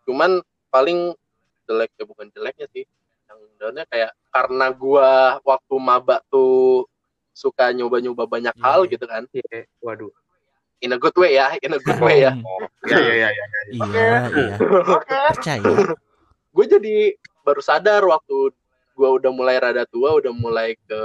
[0.05, 1.13] Cuman paling
[1.69, 2.85] jelek ya bukan jeleknya sih,
[3.29, 5.11] yang daunnya kayak karena gue
[5.45, 6.89] waktu maba tuh
[7.33, 8.91] suka nyoba-nyoba banyak Iya, hal iya.
[8.91, 10.11] gitu kan, Iya, waduh.
[10.81, 12.33] in a good way ya, in a good way ya.
[12.87, 13.45] Iya, iya, iya.
[13.75, 14.57] Iya, iya.
[15.35, 15.63] Percaya.
[16.49, 16.97] gue jadi
[17.45, 18.51] baru sadar waktu
[18.99, 21.01] gue udah mulai rada tua udah mulai ke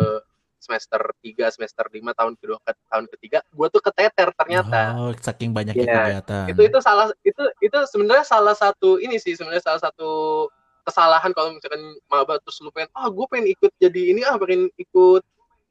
[0.63, 4.79] semester 3, semester 5 tahun kedua ke tahun ketiga gue tuh keteter ternyata.
[4.95, 5.95] Oh, saking banyaknya Iya.
[6.23, 6.45] kegiatan.
[6.47, 10.47] itu itu salah itu itu sebenarnya salah satu ini sih sebenarnya salah satu
[10.83, 14.71] kesalahan kalau misalkan maba terus lu pengen ah gue pengen ikut jadi ini ah pengen
[14.75, 15.23] ikut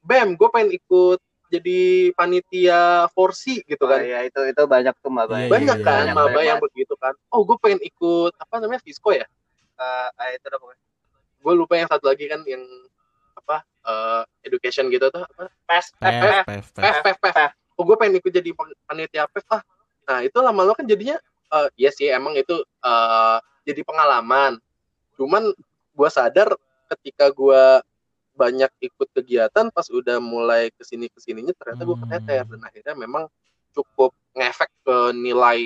[0.03, 1.81] bem gue pengen ikut jadi
[2.13, 2.81] panitia
[3.13, 6.13] forsi gitu Oh, kan iya itu itu banyak tuh mbak Iya, banyak iya, kan iya.
[6.17, 6.49] maba Banyak.
[6.49, 7.13] yang begitu kan.
[7.29, 9.29] Oh gue pengen ikut apa namanya Visco ya?
[9.77, 10.65] Eh, itu apa
[11.43, 12.65] gue lupa yang satu lagi kan yang
[13.83, 15.51] eh, education gitu tuh apa?
[15.66, 19.62] Pes pef pef pef oh gue pengen ikut jadi pan- panitia pef ah
[20.03, 21.16] nah itu lama-lama kan jadinya
[21.53, 24.59] eh ya sih emang itu eh, jadi pengalaman.
[25.14, 25.55] Cuman
[25.92, 26.51] gue sadar
[26.90, 27.62] ketika gue
[28.33, 32.05] banyak ikut kegiatan pas udah mulai ke sini ke sininya ternyata gue Hmm.
[32.09, 33.29] keteter dan akhirnya memang
[33.77, 35.61] cukup ngefek ke nilai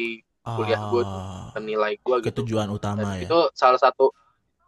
[0.47, 1.23] kuliah gua tuh.
[1.23, 3.27] Ah, ke nilai gue ke gitu tujuan dan utama ya.
[3.27, 4.11] itu salah satu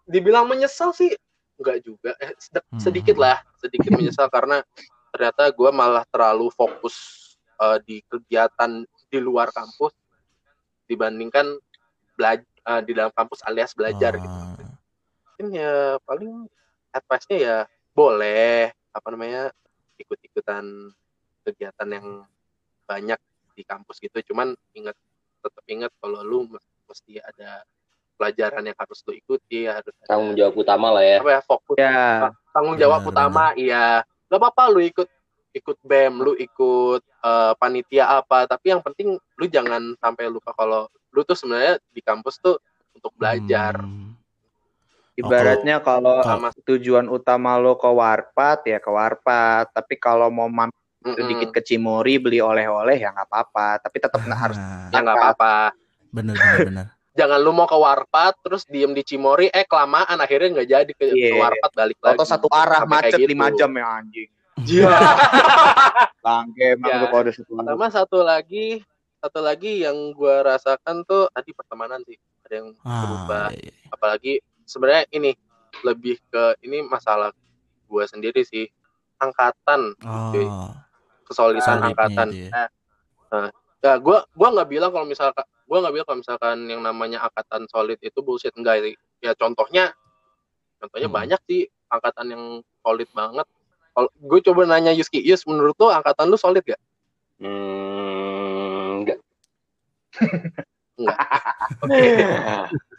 [0.06, 1.10] dibilang menyesal sih
[1.58, 2.14] enggak juga.
[2.22, 2.78] Eh, Hmm.
[2.78, 4.62] sedikit lah sedikit menyesal karena
[5.10, 6.94] ternyata gue malah terlalu fokus
[7.58, 9.92] eh, di kegiatan di luar kampus
[10.88, 11.58] dibandingkan
[12.16, 12.46] belajar
[12.84, 14.28] di dalam kampus alias belajar gitu.
[14.28, 14.60] Ah,
[15.32, 16.44] mungkin ya paling
[16.92, 17.56] advice-nya ya
[17.96, 19.48] boleh apa namanya
[19.96, 20.64] ikut-ikutan
[21.48, 22.28] kegiatan yang
[22.84, 23.16] banyak
[23.56, 24.20] di kampus gitu.
[24.32, 24.92] Cuman ingat
[25.40, 26.38] tetap ingat kalau lu
[26.84, 27.64] mesti ada
[28.18, 31.18] pelajaran yang harus lu ikuti harus Tanggung jawab utama lah ya.
[31.22, 32.34] apa ya fokus ya.
[32.50, 34.02] tanggung jawab Benar, utama iya.
[34.28, 35.08] Gak apa-apa lu ikut
[35.56, 40.90] ikut bem lu ikut eh, panitia apa tapi yang penting lu jangan sampai lupa kalau
[41.14, 42.58] lu tuh sebenarnya di kampus tuh
[42.94, 43.78] untuk belajar.
[43.78, 44.18] Hmm.
[45.18, 49.66] ibaratnya kalau sama tujuan utama lo ke warpat ya ke warpat.
[49.74, 51.18] Tapi kalau mau mampir Mm-mm.
[51.18, 53.82] sedikit ke Cimori beli oleh-oleh ya nggak apa-apa.
[53.82, 54.58] Tapi tetap nggak harus
[54.94, 55.74] ya nggak apa-apa.
[56.14, 56.86] Bener bener bener.
[57.18, 61.04] Jangan lu mau ke warpat terus diem di Cimori eh kelamaan akhirnya nggak jadi ke,
[61.10, 61.34] ke Iya.
[61.34, 63.30] warpat balik lagi atau satu arah Sampai macet gitu.
[63.34, 64.90] lima jam ya anjing Iya.
[66.24, 66.98] bangke emang Ya.
[67.02, 68.66] lu kalau udah satu sama satu lagi
[69.18, 72.14] satu lagi yang gua rasakan tuh tadi pertemanan sih
[72.46, 73.90] ada yang berubah Ah, iya, iya.
[73.90, 75.30] apalagi sebenarnya ini
[75.82, 77.34] lebih ke ini masalah
[77.90, 78.70] gua sendiri sih
[79.18, 80.46] angkatan cuy.
[80.46, 80.70] Oh,
[81.26, 82.70] kesolidan angkatan itu ya.
[83.82, 87.68] ya gua gua nggak bilang kalau misalkan gua nggak bilang kalau misalkan yang namanya angkatan
[87.68, 89.92] solid itu bullshit enggak sih ya contohnya
[90.78, 91.18] contohnya Hmm.
[91.18, 92.44] banyak sih angkatan yang
[92.80, 93.44] solid banget
[93.90, 96.80] kalau gue coba nanya Yuski Yus menurut lo angkatan lu solid gak
[97.38, 99.18] Hmm, enggak.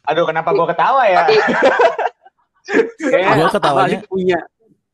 [0.05, 1.23] aduh kenapa gua ketawa ya
[3.01, 4.39] Kayak Gua ketawanya- punya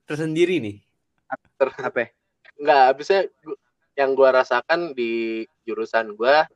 [0.05, 0.75] tersendiri nih.
[1.59, 2.09] apa ya?
[2.55, 3.19] nggak habisnya
[3.93, 6.47] yang gua rasakan di jurusan gua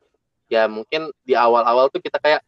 [0.50, 2.42] ya mungkin di awal-awal tuh kita kayak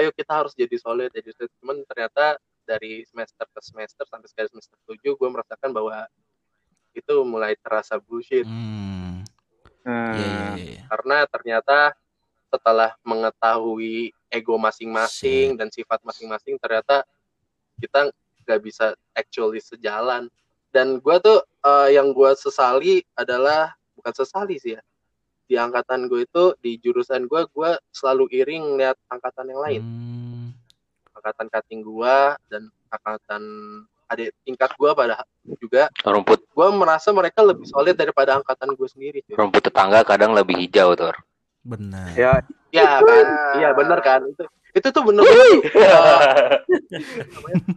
[0.00, 1.52] ayo kita harus jadi solid jadi solid.
[1.60, 6.08] Cuman ternyata dari semester ke semester sampai sekarang semester 7 gue merasakan bahwa
[6.96, 8.48] itu mulai terasa bullshit.
[8.48, 9.22] Hmm,
[9.88, 10.12] Hmm.
[10.12, 10.82] iya, iya, iya.
[10.90, 11.96] karena ternyata
[12.52, 17.08] setelah mengetahui ego masing-masing dan sifat masing-masing ternyata
[17.80, 18.12] kita
[18.44, 20.28] nggak bisa actually sejalan.
[20.68, 24.82] Dan gue tuh eh, yang gue sesali adalah bukan sesali sih ya
[25.48, 29.82] di angkatan gue itu di jurusan gue gue selalu iring lihat angkatan yang lain.
[29.82, 30.46] Hmm,
[31.16, 32.16] angkatan kating gue
[32.52, 33.42] dan angkatan
[34.08, 35.24] adik tingkat gue pada
[35.60, 36.40] juga Rumput.
[36.48, 39.36] gue merasa mereka lebih solid daripada angkatan gue sendiri cuy.
[39.36, 41.16] rumput tetangga kadang lebih hijau, Tor.
[41.64, 42.12] benar.
[42.16, 42.40] ya.
[42.68, 43.26] Iya kan,
[43.60, 44.20] iya bener kan?
[44.28, 44.44] Itu
[44.76, 45.24] itu tuh bener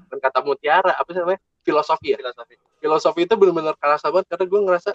[0.08, 1.40] bukan kata mutiara apa sih namanya?
[1.64, 2.18] Filosofi ya?
[2.20, 2.56] Filosofi.
[2.84, 4.90] Filosofi itu bener-bener kerasa banget karena gue ngerasa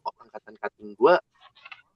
[0.00, 1.14] kok angkatan kating gue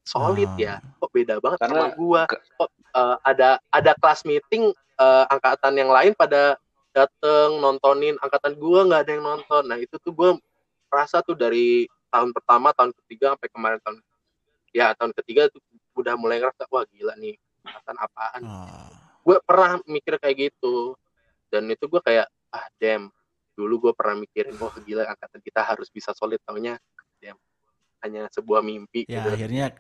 [0.04, 0.60] solid Ah.
[0.60, 5.74] ya kok beda banget Karena sama ke- kok eh, ada ada kelas meeting eh, angkatan
[5.74, 6.54] yang lain pada
[6.92, 8.14] dateng nontonin.
[8.16, 9.62] Angkatan gue nggak ada yang nonton.
[9.66, 10.30] Nah itu tuh gue
[10.86, 13.98] rasa tuh dari tahun pertama tahun ketiga sampai kemarin tahun
[14.70, 15.58] ya tahun ketiga tuh
[15.94, 18.42] udah mulai ngerasa wah gila nih angkatan apaan?
[18.44, 18.90] Oh.
[19.24, 20.94] gue pernah mikir kayak gitu.
[21.48, 23.08] Dan itu gue kayak ah damn.
[23.54, 26.76] Dulu gue pernah mikirin wah gila angkatan kita harus bisa solid taunya.
[27.18, 27.40] Damn.
[27.98, 29.32] Hanya sebuah mimpi Ya gitu.
[29.32, 29.72] akhirnya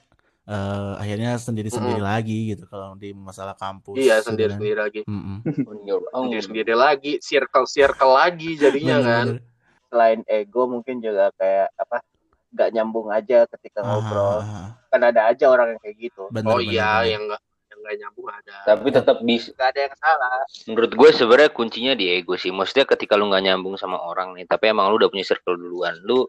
[0.44, 3.96] eh, akhirnya sendiri-sendiri lagi gitu kalau di masalah kampus.
[3.96, 4.58] iya sendiri kan.
[4.58, 5.38] sendiri lagi Mm-mm.
[5.64, 6.28] On your own.
[6.28, 9.52] sendiri sendiri lagi circle circle lagi jadinya kan Bener-bener.
[9.86, 12.02] Selain ego mungkin juga kayak apa
[12.50, 14.42] nggak nyambung aja ketika ngobrol.
[14.42, 16.26] Ah, Kan ada aja orang yang kayak gitu.
[16.30, 17.06] bener, oh bener, iya bener.
[17.08, 19.48] yang enggak yang enggak nyambung ada Tapi tetap bisa.
[19.54, 20.38] Gak ada yang salah.
[20.66, 22.50] Menurut gue sebenarnya kuncinya di ego sih.
[22.50, 25.94] Maksudnya ketika lu nggak nyambung sama orang nih, tapi emang lu udah punya circle duluan,
[26.02, 26.26] lu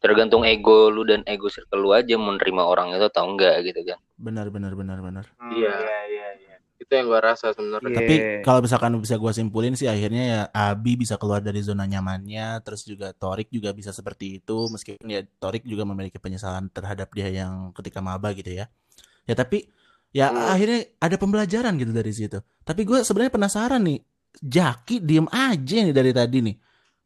[0.00, 3.84] tergantung ego lu dan ego circle lu aja mau nerima orang itu atau enggak gitu
[3.84, 3.98] kan.
[4.16, 5.24] benar benar benar benar.
[5.36, 5.72] Hmm, Iya.
[5.76, 6.56] iya iya iya.
[6.76, 7.98] itu yang gue rasa sebenarnya Iya.
[8.00, 12.60] Tapi kalau misalkan bisa gua simpulin sih akhirnya ya Abi bisa keluar dari zona nyamannya,
[12.60, 17.28] terus juga Torik juga bisa seperti itu meskipun ya Torik juga memiliki penyesalan terhadap dia
[17.28, 18.72] yang ketika maba gitu ya.
[19.24, 19.68] Ya tapi
[20.10, 20.48] ya Hmm.
[20.48, 22.40] akhirnya ada pembelajaran gitu dari situ.
[22.60, 24.00] Tapi gua sebenarnya penasaran nih,
[24.40, 26.56] Jaki diem aja nih dari tadi nih.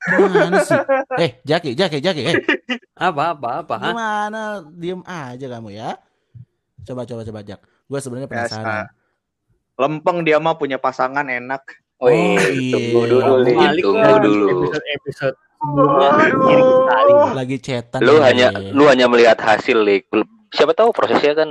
[0.01, 0.77] Gimana sih?
[1.23, 2.35] Eh, Jaki, Jaki, Jaki, eh,
[2.95, 3.75] Apa apa apa?
[3.81, 5.97] gimana diem aja kamu ya?
[6.83, 7.61] Coba coba coba Jak.
[7.85, 8.87] Gua sebenarnya penasaran.
[9.75, 11.63] Lempeng dia mah punya pasangan enak.
[11.97, 12.75] Oh, iya.
[12.75, 13.49] tunggu dulu
[13.81, 14.47] tunggu dulu.
[14.51, 16.09] Episode episode sebelumnya
[16.43, 17.13] kirim sekali.
[17.39, 18.01] Lagi chatan.
[18.05, 20.11] Lu hanya lu hanya melihat hasil, Lik.
[20.53, 21.51] Siapa tahu prosesnya kan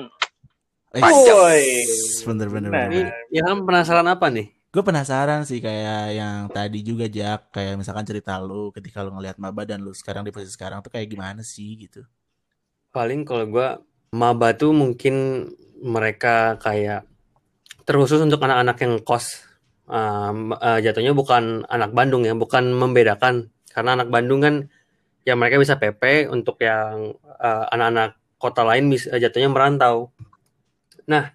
[0.94, 1.66] Eh, Woi.
[2.22, 2.86] Bener bener Nah.
[2.86, 2.94] bener.
[2.94, 3.02] Ini
[3.34, 4.54] ya kan penasaran apa nih?
[4.74, 9.38] Gue penasaran sih kayak yang tadi juga Jak, kayak misalkan cerita lu ketika lu ngelihat
[9.38, 12.02] maba dan lu sekarang di posisi sekarang tuh kayak gimana sih gitu.
[12.90, 13.78] Paling kalau gua
[14.10, 15.46] maba tuh mungkin
[15.78, 17.06] mereka kayak
[17.86, 19.46] terkhusus untuk anak-anak yang kos.
[19.86, 24.56] Um, eh, jatuhnya bukan anak Bandung ya, bukan membedakan karena anak Bandung kan
[25.22, 30.10] ya mereka bisa PP untuk yang eh, anak-anak kota lain bisa jatuhnya merantau.
[31.06, 31.30] Nah,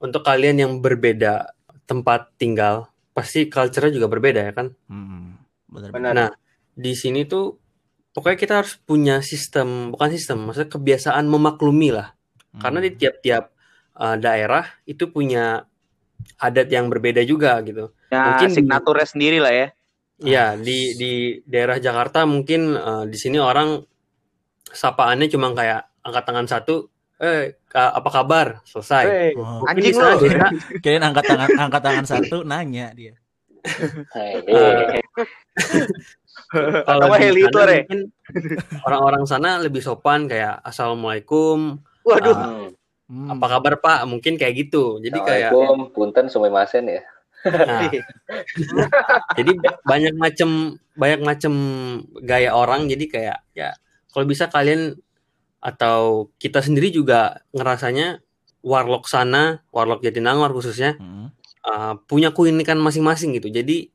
[0.00, 1.59] untuk kalian yang berbeda
[1.90, 4.70] tempat tinggal, pasti culture-nya juga berbeda ya kan?
[4.86, 5.34] Hmm,
[5.66, 6.12] bener Benar.
[6.14, 6.30] Nah,
[6.70, 7.58] di sini tuh
[8.14, 12.14] pokoknya kita harus punya sistem, bukan sistem, maksudnya kebiasaan memaklumi lah.
[12.54, 12.62] Hmm.
[12.62, 13.44] Karena di tiap-tiap
[13.98, 15.66] uh, daerah itu punya
[16.38, 17.90] adat yang berbeda juga gitu.
[18.14, 19.68] Ya, Mungkin di- signaturnya sendiri lah ya.
[20.20, 21.12] Iya, di di
[21.48, 23.80] daerah Jakarta mungkin uh, di sini orang
[24.68, 28.64] sapaannya cuma kayak angkat tangan satu, eh apa kabar?
[28.64, 29.04] Selesai.
[29.04, 30.08] Hei, Oh, anjing lu.
[30.82, 33.14] kirain angkat tangan angkat tangan satu nanya dia.
[36.88, 37.84] kalau heli itu, Re.
[38.88, 41.76] orang-orang sana lebih sopan kayak assalamualaikum,
[42.08, 42.32] Waduh.
[42.32, 42.72] Ah,
[43.12, 43.28] hmm.
[43.36, 44.08] Apa kabar Pak?
[44.08, 44.96] Mungkin kayak gitu.
[45.04, 47.02] Jadi kayak Assalamualaikum, punten sumimasen ya.
[47.40, 47.88] nah,
[49.40, 49.52] jadi
[49.88, 51.52] banyak macam banyak macam
[52.20, 53.72] gaya orang jadi kayak ya
[54.12, 55.00] kalau bisa kalian
[55.60, 58.24] atau kita sendiri juga ngerasanya
[58.64, 61.32] warlock sana, warlock Jatinangor khususnya Hmm.
[61.64, 63.52] uh, punya keunikan masing-masing gitu.
[63.52, 63.92] Jadi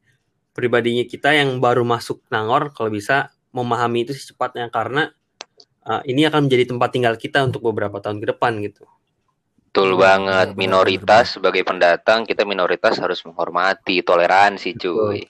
[0.53, 5.11] pribadinya kita yang baru masuk Nangor kalau bisa memahami itu secepatnya karena
[5.85, 8.85] uh, ini akan menjadi tempat tinggal kita untuk beberapa tahun ke depan gitu.
[9.75, 10.47] Betul Benar, banget.
[10.55, 15.27] Minoritas sebagai pendatang, kita minoritas harus menghormati, toleransi, cuy.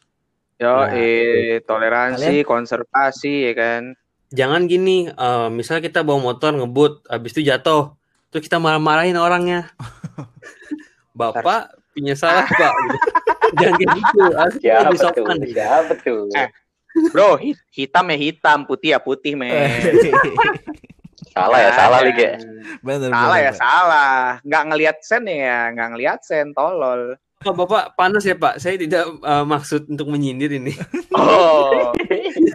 [0.56, 3.84] Yo, Nah, eh, toleransi, konservasi ya kan.
[4.33, 7.93] Jangan gini, uh, misalnya kita bawa motor ngebut, habis itu jatuh,
[8.33, 9.69] terus kita marah-marahin orangnya.
[11.19, 12.73] Bapak punya salah pak.
[12.75, 12.97] Gitu.
[13.61, 14.21] Jangan kayak gitu.
[14.35, 15.13] Harus Siapa lebih tuh?
[15.15, 15.38] sopan.
[15.47, 16.21] Siapa tuh?
[16.35, 16.49] Eh.
[17.11, 19.53] Bro, hit- hitam ya hitam, putih ya putih, men.
[21.35, 22.39] Salah ya, salah lagi ya.
[22.79, 23.59] bener, Salah ya bener.
[23.59, 24.15] salah.
[24.39, 27.19] Nggak ngelihat sen ya, nggak ngelihat sen, tolol.
[27.36, 28.58] Pak, Bapak panas ya Pak.
[28.58, 30.74] Saya tidak uh, maksud untuk menyindir ini.
[31.15, 31.95] Oh.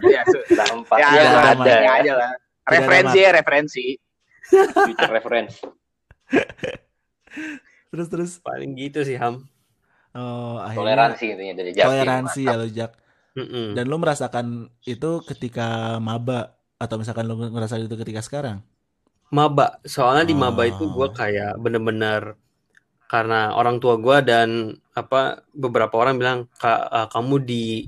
[0.05, 2.31] ya, su- Nampak ya, ya, ada, ada, ya aja lah.
[2.63, 3.85] Referensi ya, referensi.
[4.51, 5.55] future reference.
[7.89, 9.47] Terus terus Paling gitu sih Ham.
[10.13, 11.85] oh, akhirnya Toleransi intinya dari Jaki.
[11.85, 12.91] toleransi ya lu Jak.
[13.31, 13.67] Mm-mm.
[13.73, 14.45] Dan lu merasakan
[14.83, 15.67] itu ketika
[15.97, 18.59] maba atau misalkan lu ngerasa itu ketika sekarang?
[19.29, 20.91] maba soalnya di maba itu Oh.
[20.91, 22.35] gue kayak bener-bener
[23.11, 27.83] karena orang tua gue dan apa beberapa orang bilang "Ka- eh, kamu di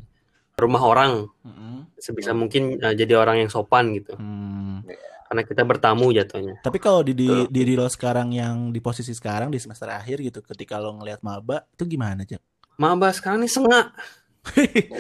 [0.53, 1.95] rumah orang Mm-mm.
[1.95, 4.83] sebisa mungkin eh, jadi orang yang sopan gitu Hmm.
[5.25, 9.47] karena kita bertamu jatuhnya Tapi kalau di, di diri lo sekarang yang di posisi sekarang
[9.47, 12.43] di semester akhir gitu, ketika lo ngelihat maba, itu gimana Jack?
[12.75, 13.95] maba sekarang nih sengak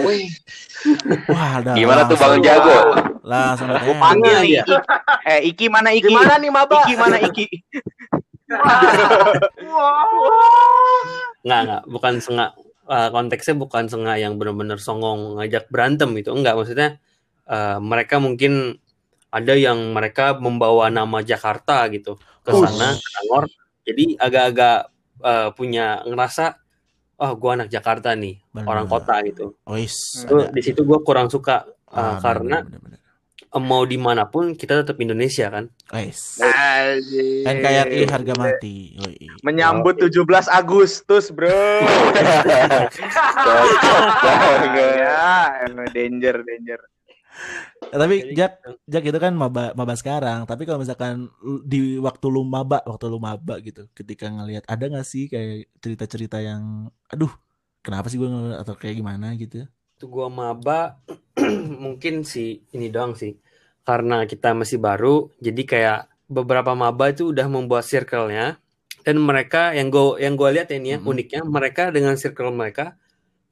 [1.27, 2.95] Wah, ada gimana tuh Bang Jago?
[3.23, 4.63] Langsung ada panggil nih.
[5.27, 6.07] Eh, Iki mana Iki?
[6.07, 6.79] Gimana nih Maba?
[6.79, 7.45] Iki mana Iki?
[11.43, 12.51] nggak nggak bukan sengak
[12.83, 16.99] Eh, konteksnya bukan sengak yang benar-benar songong ngajak berantem gitu enggak maksudnya
[17.47, 18.75] eh, mereka mungkin
[19.31, 23.47] ada yang mereka membawa nama Jakarta gitu ke sana ke Nangor
[23.87, 24.77] jadi agak-agak
[25.23, 26.59] eh, punya ngerasa
[27.23, 28.67] oh gua anak Jakarta nih Benar.
[28.67, 30.51] orang kota gitu itu ada.
[30.51, 31.63] di situ gua kurang suka
[31.93, 32.99] Ah, benar, karena benar, benar.
[33.53, 35.69] Eh, mau di mana pun kita tetap Indonesia kan.
[35.93, 37.45] Anjir.
[37.45, 38.97] NKRI harga mati.
[39.45, 41.53] Menyambut 17 Agustus, bro.
[44.73, 46.79] Ya, emang danger, danger.
[47.93, 48.71] Eh, Tapi Jadi Jack, gitu.
[48.87, 50.45] Jack itu kan maba maba sekarang.
[50.45, 51.29] Tapi kalau misalkan
[51.65, 56.39] di waktu lu maba, waktu lu maba gitu, ketika ngelihat ada nggak sih kayak cerita-cerita
[56.39, 57.31] yang, aduh,
[57.83, 59.65] kenapa sih gue ngeliat atau kayak gimana gitu?
[59.97, 60.99] Itu gua maba
[61.85, 63.31] mungkin sih ini doang sih.
[63.87, 65.99] Karena kita masih baru, jadi kayak
[66.31, 68.57] beberapa maba itu udah membuat circle-nya
[69.05, 71.05] dan mereka yang gua yang gua lihat ini ya Mm-mm.
[71.11, 72.95] uniknya mereka dengan circle mereka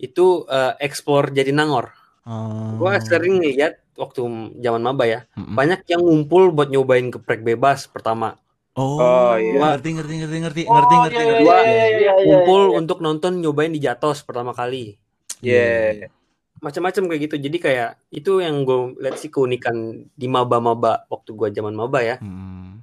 [0.01, 1.85] itu eh, explore Jatinangor.
[2.25, 4.21] Oh, Gua sering lihat waktu
[4.63, 5.57] zaman maba ya, Mm-mm.
[5.57, 8.39] banyak yang ngumpul buat nyobain geprek bebas pertama.
[8.75, 9.61] Oh, Oh, iya.
[9.61, 10.95] ngerti ngerti ngerti ngerti Oh, ngerti
[11.27, 11.71] ngerti iya, ngerti.
[11.71, 12.11] iya, Iya.
[12.11, 14.97] iya, Ngumpul untuk nonton nyobain di Jatos pertama kali.
[15.41, 16.11] Yeah.
[16.61, 17.35] Macam-macam kayak gitu.
[17.41, 22.17] Jadi kayak itu yang gue lihat sih keunikan di maba-maba waktu gue zaman maba ya.
[22.21, 22.79] Hmm.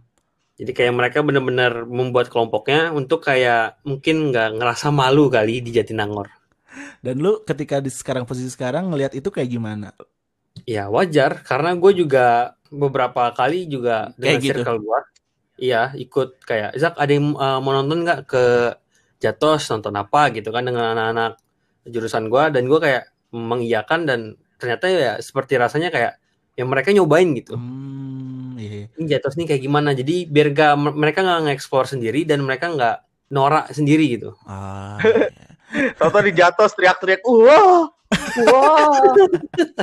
[0.59, 6.27] jadi kayak mereka benar-benar membuat kelompoknya untuk kayak mungkin nggak ngerasa malu kali di Jatinangor.
[6.99, 9.95] Dan lu ketika di sekarang posisi sekarang ngelihat itu kayak gimana?
[10.67, 11.47] ya wajar.
[11.47, 14.51] Karena gue juga beberapa kali juga dengan Kayak gitu.
[14.61, 15.01] circle gue
[15.59, 18.45] iya ikut kayak Zak ada yang uh, mau nonton nggak ke
[19.23, 19.71] Jatos?
[19.71, 20.31] Nonton apa?
[20.35, 21.39] gitu kan dengan anak-anak
[21.87, 24.21] jurusan gue dan gue kayak mengiyakan dan
[24.59, 26.13] ternyata ya seperti rasanya kayak
[26.59, 28.91] yang mereka nyobain gitu Hmm, iya.
[28.99, 32.97] ini Jatos nih kayak gimana jadi biar gak mereka nggak nge-explore sendiri dan mereka nggak
[33.31, 35.95] norak sendiri gitu Ah, iya.
[36.01, 37.93] Toto di Jatos teriak-teriak, wah,
[38.49, 38.89] wah,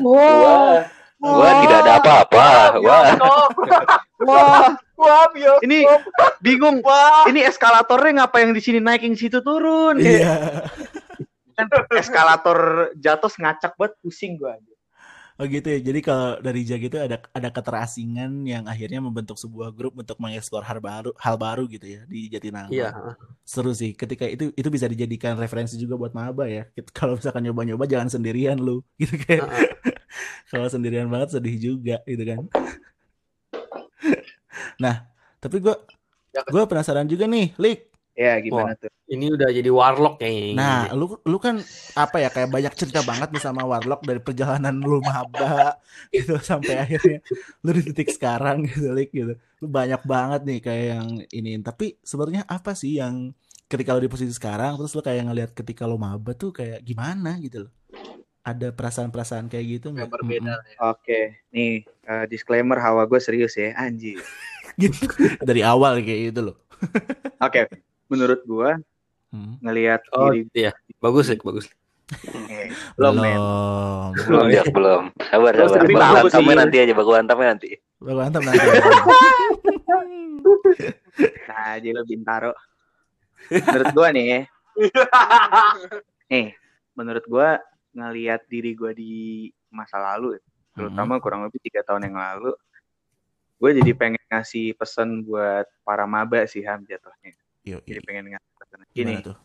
[0.02, 0.82] Wah,
[1.22, 2.48] wah tidak ada apa-apa.
[2.82, 3.04] Wah,
[4.26, 4.66] wah,
[4.98, 5.26] wah,
[5.62, 5.86] ini
[6.42, 6.82] bingung,
[7.30, 10.02] ini eskalatornya ngapa yang di sini naik yang situ turun?
[10.02, 10.66] Iya.
[12.02, 14.56] eskalator Jatos ngacak banget, pusing gua.
[15.36, 15.80] Oh gitu ya.
[15.84, 20.64] Jadi kalau dari Jag itu ada ada keterasingan yang akhirnya membentuk sebuah grup untuk mengeksplor
[20.64, 22.72] hal baru, hal baru gitu ya di Jatinangor.
[22.72, 22.90] iya
[23.44, 23.92] Seru sih.
[24.00, 26.64] Ketika itu itu bisa dijadikan referensi juga buat maba ya.
[26.96, 29.44] Kalau misalkan nyoba-nyoba jangan sendirian lu, gitu kayak.
[29.44, 29.68] Heeh.
[30.52, 32.40] kalau sendirian banget sedih juga gitu kan.
[34.80, 35.08] nah,
[35.44, 35.76] tapi gua
[36.36, 36.52] Ya, kan?
[36.52, 37.95] gua penasaran juga nih, Lik.
[38.16, 38.96] Ya, gimana tuh?
[39.06, 41.62] ini udah jadi warlock kayaknya Nah, lu lu kan
[41.94, 45.78] apa ya kayak banyak cerita banget nih sama Warlock dari perjalanan lu maba
[46.16, 47.22] gitu sampai akhirnya
[47.62, 49.38] lu di titik sekarang gitu, Lik gitu.
[49.62, 51.62] Lu banyak banget nih kayak yang ini.
[51.62, 53.30] Tapi sebenarnya apa sih yang
[53.70, 57.38] ketika lu di posisi sekarang terus lu kayak ngelihat ketika lu maba tuh kayak gimana
[57.38, 57.74] gitu loh.
[58.46, 60.10] Ada perasaan-perasaan kayak gitu nggak?
[60.10, 60.54] berbeda.
[60.62, 60.94] Mm-mm.
[60.94, 64.22] Oke, nih eh, disclaimer hawa gue serius ya, anjir.
[64.76, 65.08] Gitu.
[65.40, 66.58] Dari awal kayak gitu loh.
[67.40, 67.64] Oke,
[68.08, 68.78] menurut gua
[69.34, 69.60] Hmm.
[69.60, 70.72] ngelihat oh diri iya
[71.04, 71.68] bagus Lik, bagus
[72.48, 73.36] eh, belum men.
[73.36, 74.10] Belum.
[74.16, 75.04] belum ya, belum.
[75.18, 75.76] Sabar, sabar.
[75.82, 76.46] tapi bagus sih.
[76.56, 77.70] nanti aja, baku hantamnya nanti.
[78.00, 78.62] Bagus mantap nanti.
[81.50, 82.54] Nah, jadi lo bintaro.
[83.50, 84.46] Menurut gua nih,
[86.32, 86.48] nih,
[86.94, 87.50] menurut gua
[87.92, 90.38] ngelihat diri gua di masa lalu,
[90.78, 92.54] terutama kurang lebih tiga tahun yang lalu,
[93.56, 97.34] gue jadi pengen ngasih pesan buat para maba sih ham jatuhnya.
[97.66, 98.54] Yuk, Jadi pengen ngasih
[98.94, 99.36] Gini, tuh?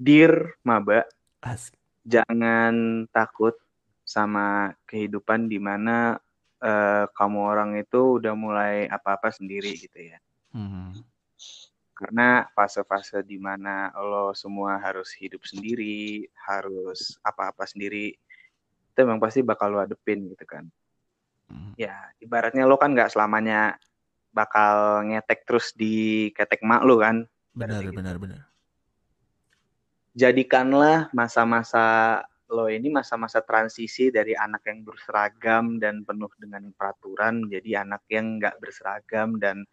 [0.00, 1.04] dear maba,
[1.44, 1.76] Asik.
[2.08, 3.52] jangan takut
[4.00, 6.16] sama kehidupan di mana
[6.64, 10.18] eh, kamu orang itu udah mulai apa-apa sendiri gitu ya.
[10.56, 10.96] Hmm.
[11.92, 19.44] Karena fase-fase di mana lo semua harus hidup sendiri, harus apa-apa sendiri, itu memang pasti
[19.44, 20.64] bakal lo hadepin gitu kan.
[21.52, 21.76] Hmm.
[21.76, 23.76] Ya, ibaratnya lo kan nggak selamanya
[24.32, 27.28] bakal ngetek terus di ketek mak lo kan.
[27.56, 27.96] Benar, gitu.
[27.96, 28.40] benar, benar.
[30.12, 37.82] Jadikanlah masa-masa lo ini masa-masa transisi dari anak yang berseragam dan penuh dengan peraturan menjadi
[37.82, 39.66] anak yang nggak berseragam dan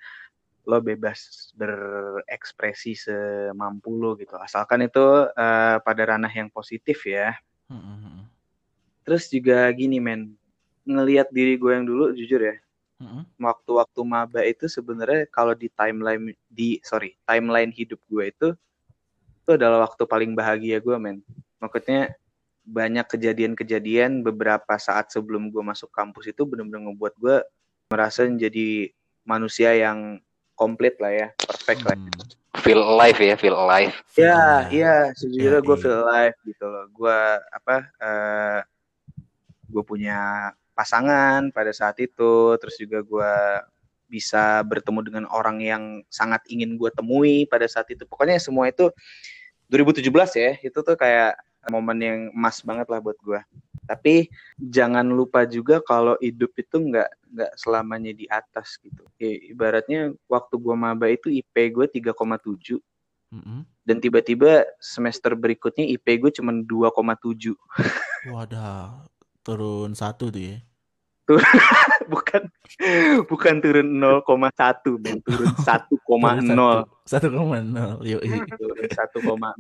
[0.64, 4.40] lo bebas berekspresi semampu lo gitu.
[4.40, 7.36] Asalkan itu eh, pada ranah yang positif ya.
[7.70, 8.24] Hmm, hmm.
[9.04, 10.34] Terus juga gini men,
[10.88, 12.56] ngelihat diri gue yang dulu jujur ya,
[13.02, 18.50] Hmm, waktu-waktu maba itu sebenarnya kalau di timeline di sorry timeline hidup gue itu
[19.44, 21.20] itu adalah waktu paling bahagia gue men.
[21.60, 22.16] Maksudnya
[22.64, 27.38] banyak kejadian-kejadian beberapa saat sebelum gue masuk kampus itu benar-benar ngebuat gue
[27.92, 28.88] merasa menjadi
[29.28, 30.24] manusia yang
[30.56, 31.98] komplit lah ya, perfect lah.
[32.00, 32.24] hmm.
[32.64, 33.92] Feel alive ya, feel alive.
[34.16, 34.42] Iya,
[34.72, 36.86] iya, sejujurnya Ya, gue feel alive gitu loh.
[36.96, 37.20] Gue
[37.52, 37.76] apa?
[38.00, 38.60] eh
[39.74, 43.34] gue punya pasangan pada saat itu terus juga gue
[44.10, 48.06] bisa bertemu dengan orang yang sangat ingin gue temui pada saat itu.
[48.06, 48.94] Pokoknya semua itu
[49.70, 50.06] 2017
[50.38, 51.40] ya itu tuh kayak
[51.72, 53.40] momen yang emas banget lah buat gue
[53.84, 59.04] tapi jangan lupa juga kalau hidup itu nggak nggak selamanya di atas gitu.
[59.20, 62.80] Ya, ibaratnya waktu gue maba itu IP gue 3,7
[63.34, 63.66] Mm-mm.
[63.84, 67.58] dan tiba-tiba semester berikutnya IP gue cuma 2,7
[68.32, 69.04] Wadah,
[69.44, 70.58] turun satu tuh ya.
[72.12, 72.52] bukan
[73.32, 74.28] bukan turun 0,1
[75.00, 75.64] men turun 1,0
[77.08, 78.04] Satu koma nol.
[78.04, 78.20] Yuk,
[78.60, 79.56] turun 1,0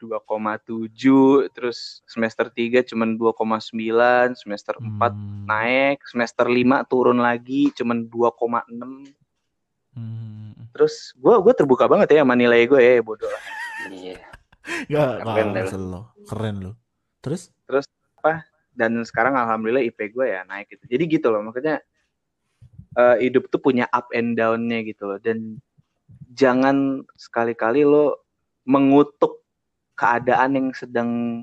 [0.00, 8.08] 2,7 terus semester 3 cuman 2,9 semester 4 Hmm, naik semester 5 turun lagi cuman
[8.08, 9.12] 2,6
[9.96, 10.72] hmm.
[10.72, 13.42] terus gua gua terbuka banget ya sama nilai gue ya bodoh lah.
[13.88, 14.20] Iya.
[14.88, 15.48] Gak, Keren
[15.88, 16.12] lo.
[16.28, 16.72] Keren lo.
[17.24, 17.48] Terus?
[18.78, 20.86] Dan sekarang alhamdulillah IP gue ya naik gitu.
[20.86, 21.82] Jadi gitu loh maksudnya
[22.94, 25.18] eh, hidup tuh punya up and down-nya gitu loh.
[25.18, 25.58] Dan
[26.30, 28.22] jangan sekali-kali lo
[28.62, 29.42] mengutuk
[29.98, 31.42] keadaan yang sedang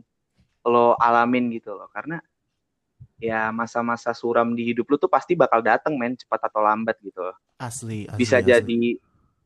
[0.64, 1.92] lo alamin gitu loh.
[1.92, 2.24] Karena
[3.20, 7.20] ya masa-masa suram di hidup lo tuh pasti bakal datang men cepat atau lambat gitu
[7.20, 7.36] loh.
[7.60, 8.48] Asli, asli bisa asli.
[8.48, 8.82] jadi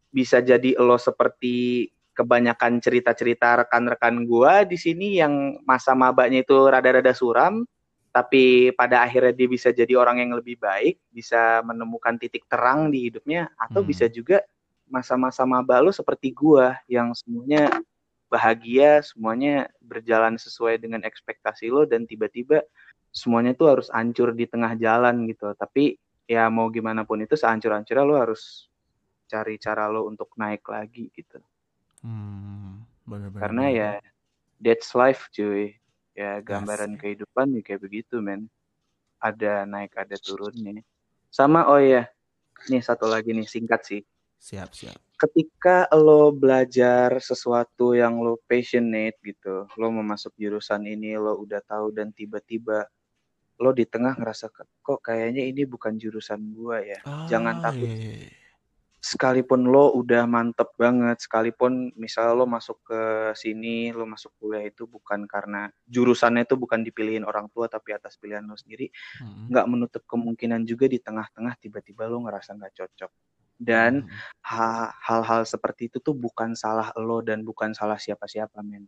[0.10, 7.16] bisa jadi lo seperti kebanyakan cerita-cerita rekan-rekan gua di sini yang masa mabanya itu rada-rada
[7.16, 7.64] suram
[8.10, 13.10] tapi pada akhirnya dia bisa jadi orang yang lebih baik bisa menemukan titik terang di
[13.10, 13.89] hidupnya atau Hmm.
[13.89, 14.41] bisa juga
[14.89, 17.70] masa-masa maba lo seperti gua yang semuanya
[18.30, 22.62] bahagia semuanya berjalan sesuai dengan ekspektasi lo dan tiba-tiba
[23.10, 25.49] semuanya tuh harus hancur di tengah jalan gitu.
[25.57, 25.97] Tapi
[26.30, 28.70] ya mau gimana pun itu sehancur-hancurnya lo harus
[29.26, 31.41] cari cara lo untuk naik lagi gitu.
[32.05, 33.89] Hmm, bener, bener, karena ya
[34.62, 35.79] that's life cuy
[36.20, 36.99] ya gambaran Asik.
[36.99, 38.51] kehidupan ya kayak begitu men
[39.24, 40.84] ada naik ada turunnya
[41.32, 42.11] sama oh ya
[42.67, 44.01] nih satu lagi nih singkat sih
[44.39, 44.99] Siap, siap.
[45.15, 51.63] ketika lo belajar sesuatu yang lo passionate gitu lo mau masuk jurusan ini lo udah
[51.63, 52.88] tahu dan tiba-tiba
[53.59, 57.88] lo di tengah ngerasa kok kayaknya ini bukan jurusan gua ya Jangan Ah, takut.
[57.88, 58.39] iya, iya, iya.
[59.00, 64.84] Sekalipun lo udah mantep banget, sekalipun misalnya lo masuk ke sini, lo masuk kuliah itu
[64.84, 68.91] bukan karena jurusannya itu bukan dipilihin orang tua tapi atas pilihan lo sendiri,
[69.24, 69.47] Mm-mm.
[69.56, 73.12] nggak menutup kemungkinan juga di tengah-tengah tiba-tiba lo ngerasa nggak cocok.
[73.60, 74.08] Dan
[74.43, 78.88] ha- hal-hal seperti itu tuh bukan salah lo dan bukan salah siapa-siapa, men.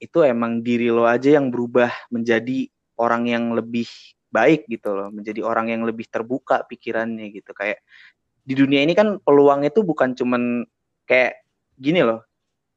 [0.00, 3.88] Itu emang diri lo aja yang berubah menjadi orang yang lebih
[4.30, 7.52] baik gitu loh, menjadi orang yang lebih terbuka pikirannya gitu.
[7.52, 7.84] Kayak
[8.50, 10.66] di dunia ini kan peluangnya tuh bukan cuman
[11.06, 11.46] kayak
[11.78, 12.26] gini loh,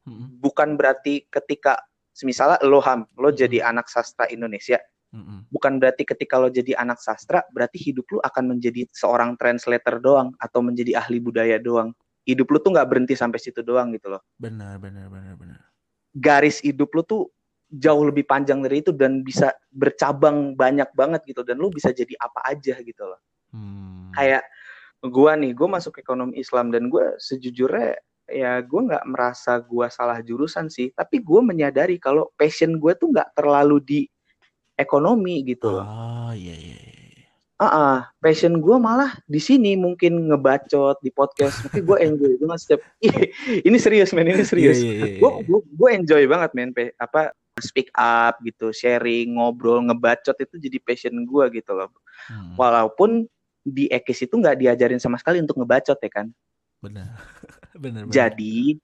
[0.06, 0.38] Mm-mm.
[0.38, 1.82] bukan berarti ketika
[2.22, 3.38] misalnya lo ham, lo Mhm.
[3.42, 4.78] jadi anak sastra Indonesia,
[5.10, 5.50] Mm-mm.
[5.50, 10.30] bukan berarti ketika lo jadi anak sastra berarti hidup lo akan menjadi seorang translator doang
[10.38, 11.90] atau menjadi ahli budaya doang.
[12.22, 14.22] Hidup lo tuh nggak berhenti sampai situ doang gitu loh.
[14.38, 15.58] Benar, benar, benar, benar.
[16.14, 17.22] Garis hidup lo tuh
[17.66, 22.14] jauh lebih panjang dari itu dan bisa bercabang banyak banget gitu dan lo bisa jadi
[22.22, 23.18] apa aja gitu loh.
[23.50, 24.14] Hmm.
[24.14, 24.46] Kayak
[25.08, 30.24] gua nih, gue masuk ekonomi Islam dan gue sejujurnya ya gue nggak merasa gua salah
[30.24, 34.00] jurusan sih, tapi gue menyadari kalau passion gue tuh nggak terlalu di
[34.74, 35.86] ekonomi gitu loh.
[35.86, 36.76] Oh, iya, iya.
[37.54, 42.58] Ah, ah, passion gue malah di sini mungkin ngebacot di podcast, mungkin gue enjoy banget
[42.66, 42.82] setiap.
[43.70, 44.82] Ini serius men, ini serius.
[44.82, 45.58] Iya, iya, Gue iya.
[45.62, 47.30] gue enjoy banget men, apa
[47.62, 51.94] speak up gitu, sharing, ngobrol, ngebacot itu jadi passion gue gitu loh.
[52.26, 53.30] Hmm, Walaupun
[53.64, 56.28] di Ekis itu nggak diajarin sama sekali untuk ngebacot ya kan.
[56.84, 57.16] benar.
[57.82, 58.12] benar, benar.
[58.12, 58.76] Jadi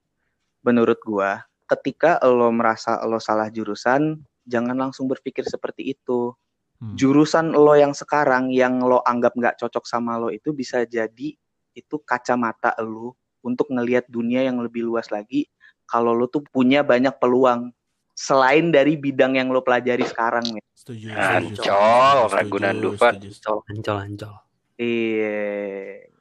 [0.65, 1.31] menurut gue,
[1.69, 6.33] ketika lo merasa lo salah jurusan, jangan langsung berpikir seperti itu
[6.81, 6.97] Hmm.
[6.97, 11.37] jurusan lo yang sekarang yang lo anggap nggak cocok sama lo itu bisa jadi
[11.77, 13.13] itu kacamata lo
[13.45, 15.45] untuk ngelihat dunia yang lebih luas lagi
[15.85, 17.69] kalau lo tuh punya banyak peluang
[18.17, 20.63] selain dari bidang yang lo pelajari sekarang nih.
[20.73, 23.29] Setuju, Ancol, Ragunan setuju.
[23.29, 24.35] Ancol, ancol, ancol.
[24.81, 25.31] Iya,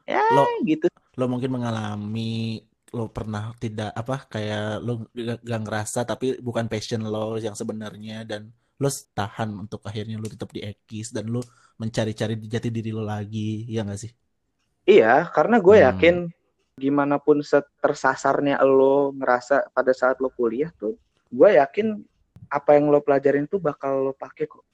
[0.07, 0.87] ya Lo gitu.
[1.19, 2.21] lo mungkin mengalami
[2.97, 4.91] lo pernah tidak apa kayak lo
[5.29, 8.43] gak, gak ngerasa tapi bukan passion lo yang sebenarnya dan
[8.83, 8.89] lo
[9.19, 11.41] tahan untuk akhirnya lo tetap di Ekis dan lo
[11.83, 13.39] mencari-cari jati diri lo lagi
[13.75, 14.13] ya gak sih?
[14.97, 15.85] Iya, karena gue Hmm.
[15.87, 16.17] yakin
[16.85, 17.39] gimana pun
[17.85, 20.95] tersasarnya lo ngerasa pada saat lo kuliah tuh,
[21.39, 21.87] gue yakin
[22.51, 24.65] apa yang lo pelajarin tuh bakal lo pakai kok.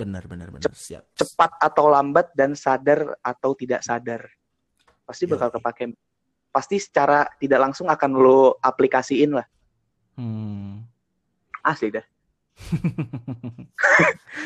[0.00, 1.04] Benar benar benar siap.
[1.12, 4.24] cepat atau lambat dan sadar atau tidak sadar
[5.04, 5.56] pasti bakal Yoi.
[5.56, 5.84] kepake
[6.48, 9.46] pasti secara tidak langsung akan lo aplikasiin lah
[10.14, 10.84] Hmm.
[11.60, 12.04] asli dah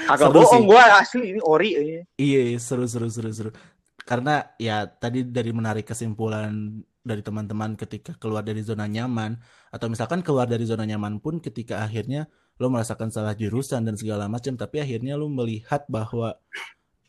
[0.06, 0.68] Agak Seru bohong sih.
[0.68, 1.70] gua asli ini ori.
[1.74, 2.02] eh.
[2.14, 3.50] Iya, seru seru seru seru.
[3.98, 6.52] Karena ya tadi dari menarik kesimpulan
[7.00, 9.36] dari teman-teman ketika keluar dari zona nyaman
[9.68, 12.28] atau misalkan keluar dari zona nyaman pun ketika akhirnya
[12.58, 16.38] lo merasakan salah jurusan dan segala macam tapi akhirnya lo melihat bahwa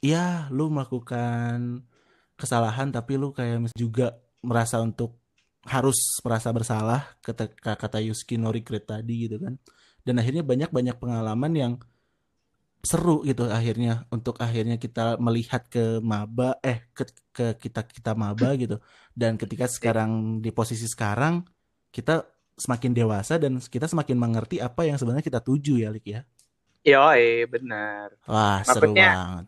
[0.01, 1.85] ya lo melakukan
[2.35, 5.17] kesalahan tapi lo kayak juga merasa untuk
[5.65, 9.57] harus merasa bersalah kata kata Yuski no regret tadi gitu kan.
[10.05, 11.73] Dan akhirnya banyak-banyak pengalaman yang
[12.85, 18.53] seru gitu akhirnya untuk akhirnya kita melihat ke maba eh ke, ke kita kita maba
[18.53, 18.77] gitu
[19.17, 21.41] dan ketika sekarang di posisi sekarang
[21.89, 22.21] kita
[22.55, 26.21] semakin dewasa dan kita semakin mengerti apa yang sebenarnya kita tuju ya Lik ya
[26.85, 28.13] Yoi, benar.
[28.29, 29.45] wah seru Maksudnya, banget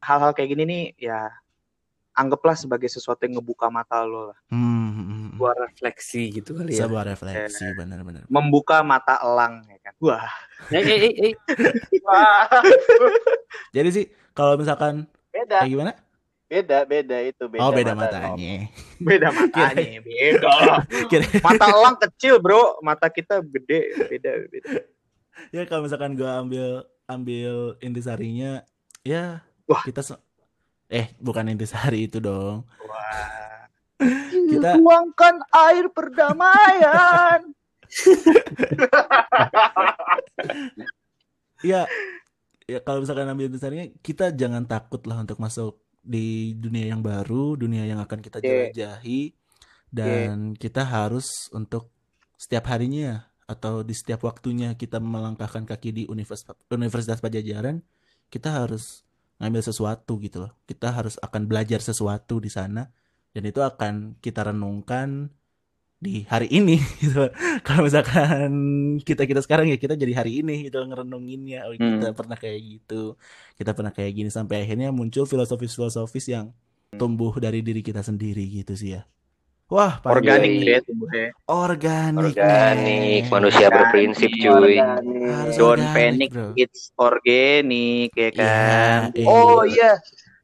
[0.00, 1.28] Hal-hal kayak gini nih ya
[2.16, 4.38] anggaplah sebagai sesuatu yang ngebuka mata lo lah.
[4.50, 5.28] hmm, hmm, hmm.
[5.38, 6.84] Buat refleksi gitu kali ya.
[6.84, 9.94] sebuah refleksi benar-benar Membuka mata elang ya kan.
[10.02, 10.28] Wah.
[10.72, 11.34] Eh, eh, eh, eh.
[13.76, 14.04] jadi sih
[14.36, 15.92] kalau misalkan Beda, kayak gimana
[16.50, 17.62] beda, beda itu beda.
[17.62, 18.18] oh beda mata.
[18.34, 18.66] matanya
[18.98, 20.54] Beda matanya, beda.
[21.06, 22.82] Kira- Mata elang kecil, Bro.
[22.82, 23.80] Mata kita gede,
[24.10, 24.70] beda, beda.
[25.48, 28.60] ya kalau misalkan gua ambil ambil intisarinya
[29.00, 29.80] ya Wah.
[29.80, 30.20] kita se-
[30.86, 33.64] eh bukan intisari itu dong Wah.
[34.50, 37.40] kita Tuangkan air perdamaian.
[41.60, 41.84] Iya,
[42.70, 47.54] ya kalau misalkan ambil besarnya kita jangan takut lah untuk masuk di dunia yang baru,
[47.60, 48.72] dunia yang akan kita Iya.
[48.72, 49.32] jelajahi,
[49.92, 51.92] dan kita harus untuk
[52.40, 57.82] setiap harinya atau di setiap waktunya kita melangkahkan kaki di Universitas Universitas Pajajaran,
[58.30, 59.02] kita harus
[59.42, 60.52] ngambil sesuatu gitu loh.
[60.64, 62.86] Kita harus akan belajar sesuatu di sana,
[63.34, 65.32] dan itu akan kita renungkan
[66.00, 67.28] di hari ini gitu.
[67.60, 68.50] Kalau misalkan
[69.04, 71.68] kita kita sekarang ya kita jadi hari ini gitu ngerenunginnya.
[71.68, 73.20] Oh, kita pernah kayak gitu.
[73.60, 76.56] Kita pernah kayak gini sampai akhirnya muncul filosofis-filosofis yang
[76.96, 79.04] tumbuh dari diri kita sendiri gitu sih ya.
[79.70, 81.30] Wah, Organik deh tumbuhnya.
[81.46, 82.34] organik.
[82.34, 84.74] Organik, manusia Organik, berprinsip cuy.
[84.82, 86.50] Harus Don't organik, panic, bro.
[86.58, 89.14] it's organic ya kan.
[89.14, 89.70] Iya, oh iya.
[89.70, 89.92] iya,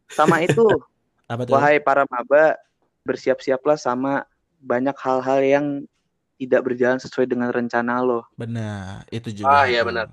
[0.06, 0.62] sama itu.
[1.32, 1.58] Apa tuh?
[1.58, 2.54] Wahai para maba,
[3.02, 4.22] bersiap-siaplah sama
[4.58, 5.66] banyak hal-hal yang
[6.36, 8.28] tidak berjalan sesuai dengan rencana lo.
[8.34, 9.48] Benar, itu juga.
[9.48, 10.12] Ah, iya, benar.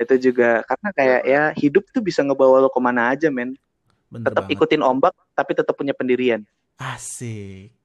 [0.00, 3.52] Itu juga karena kayak ya hidup tuh bisa ngebawa lo ke mana aja men.
[4.08, 4.56] Bener Tetap banget.
[4.56, 6.40] ikutin ombak tapi tetap punya pendirian.
[6.74, 7.76] Asik.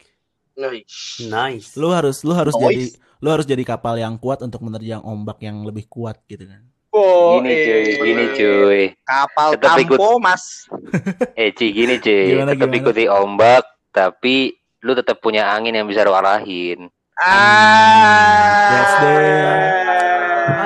[0.56, 1.20] Nice.
[1.22, 1.76] Nice.
[1.76, 2.64] Lu harus lu harus Noise.
[2.64, 2.84] jadi
[3.20, 6.64] lu harus jadi kapal yang kuat untuk menerjang ombak yang lebih kuat gitu kan.
[6.96, 8.82] Oh, Gini cuy, gini cuy.
[9.04, 10.00] Kapal Tetap ikut.
[10.24, 10.64] mas.
[11.36, 12.32] Eh Ci, gini Ci.
[12.32, 12.80] Gimana, Tetap gimana?
[12.80, 14.56] ikuti ombak, tapi
[14.86, 16.94] lu tetap punya angin yang bisa lu arahin.
[17.18, 18.70] Ah.
[18.70, 19.18] Yes, deh.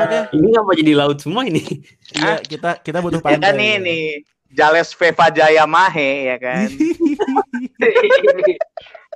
[0.04, 0.20] Oke.
[0.36, 1.64] Ini ngapa jadi laut semua ini?
[2.12, 3.44] Iya, kita kita butuh Ya pantai.
[3.48, 4.20] kan ini
[4.52, 6.68] Jales Veva Jaya Mahe ya kan.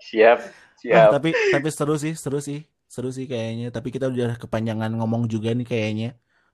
[0.04, 0.38] Siap,
[0.78, 1.10] siap.
[1.10, 2.64] tapi tapi seru sih, seru sih.
[2.86, 6.10] Seru sih kayaknya, tapi kita udah kepanjangan ngomong juga nih kayaknya.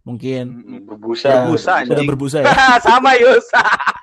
[0.08, 0.48] Mungkin
[0.88, 1.44] Berbusa.
[1.44, 2.08] Berbusa, anjing.
[2.08, 2.80] berbusa ya.
[2.88, 3.44] Sama Yus.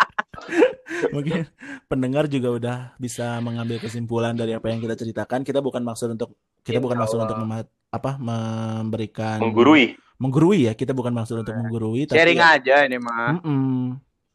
[1.14, 1.46] Mungkin
[1.86, 5.42] pendengar juga udah bisa mengambil kesimpulan dari apa yang kita ceritakan.
[5.42, 9.94] Kita bukan maksud untuk kita bukan maksud untuk mema- apa memberikan Menggurui.
[10.16, 10.72] menggurui ya.
[10.72, 13.38] Kita bukan maksud untuk menggurui, tapi Sharing ya- aja ini mah.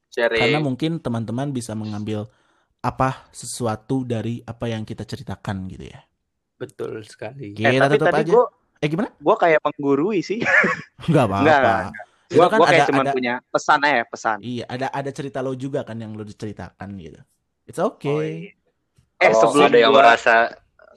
[0.09, 0.41] Sharing.
[0.41, 2.27] Karena mungkin teman-teman bisa mengambil
[2.79, 6.01] apa sesuatu dari apa yang kita ceritakan gitu ya.
[6.57, 7.53] Betul sekali.
[7.53, 8.31] Kita Eh, tapi tutup tadi aja.
[8.31, 8.45] gua
[8.77, 9.09] Eh gimana?
[9.17, 10.41] gua kayak menggurui sih.
[11.05, 11.93] Enggak apa-apa.
[12.31, 14.37] Gua kan gua kayak ada- cuman ada- punya pesan aja, pesan.
[14.39, 17.19] Iya, ada ada cerita lo juga kan yang lo diceritakan gitu.
[17.63, 18.53] It's Oh, okay.
[19.19, 19.21] iya.
[19.21, 20.35] Eh Kalau sebelum ada yang gua- merasa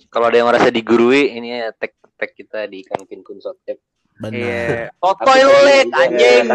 [0.09, 3.77] kalau ada yang merasa digurui, ini ya tag tag kita di ikan pinkun sotep.
[4.15, 4.31] Benar.
[4.31, 4.95] Iya.
[4.97, 6.47] Totoy lu Lek, anjing.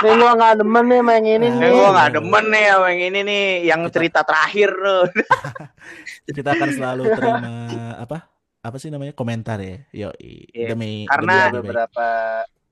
[0.00, 1.70] Ini gua nggak demen nih main ini Eh, nih.
[1.70, 5.04] gua nggak demen nih sama yang ini nih, yang cerita terakhir tuh.
[6.36, 7.50] Kita akan selalu terima
[7.98, 8.18] apa?
[8.64, 9.12] Apa sih namanya?
[9.12, 9.76] Komentar ya.
[9.92, 11.54] Yo, Iya, demi demi karena baik.
[11.60, 12.06] beberapa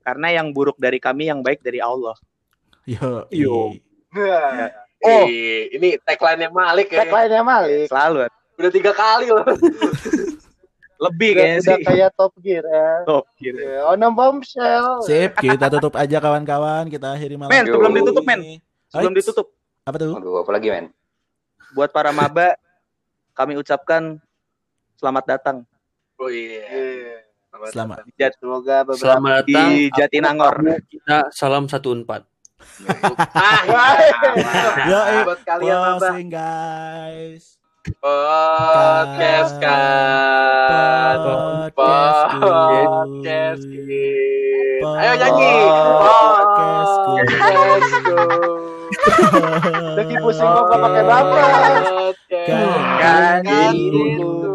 [0.03, 2.17] Karena yang buruk dari kami, yang baik dari Allah.
[2.83, 3.77] Yo, Yo.
[5.03, 7.05] Oh, ini tagline-nya Malik ya.
[7.05, 7.87] tagline-nya Malik.
[7.87, 8.27] Selalu.
[8.57, 9.45] Udah tiga kali loh.
[11.03, 11.85] Lebih Udah, kayaknya udah sih.
[11.85, 12.91] kayak Top Gear ya.
[13.03, 13.59] Top gitu.
[13.59, 15.03] Yeah, On a bombshell.
[15.03, 16.87] Sip, kita tutup aja kawan-kawan.
[16.87, 17.51] Kita akhiri malam.
[17.51, 18.39] Men, sebelum ditutup, men.
[18.87, 19.47] Sebelum Ait, ditutup,
[19.83, 20.15] Apa tuh?
[20.15, 20.87] Aduh, apa lagi men?
[21.73, 22.53] buat para maba,
[23.33, 24.21] kami ucapkan
[24.95, 25.57] selamat datang
[26.23, 27.19] Oh iya.
[27.67, 28.07] Selamat.
[28.07, 29.67] di Jat- Semoga beberapa Selamat datang.
[29.75, 30.55] di Jatinangor.
[30.87, 31.91] Kita salam satu.
[33.35, 33.59] Ah,
[34.87, 37.59] Yo, eh, buat kalian closing guys.
[37.99, 41.19] Podcast kan.
[41.75, 43.63] Podcast.
[44.79, 45.53] Ayo nyanyi.
[45.99, 46.95] Podcast
[49.93, 51.03] Lagi pusing kok pakai.
[51.03, 53.99] Podcast Kan Kan itu.
[54.15, 54.52] itu.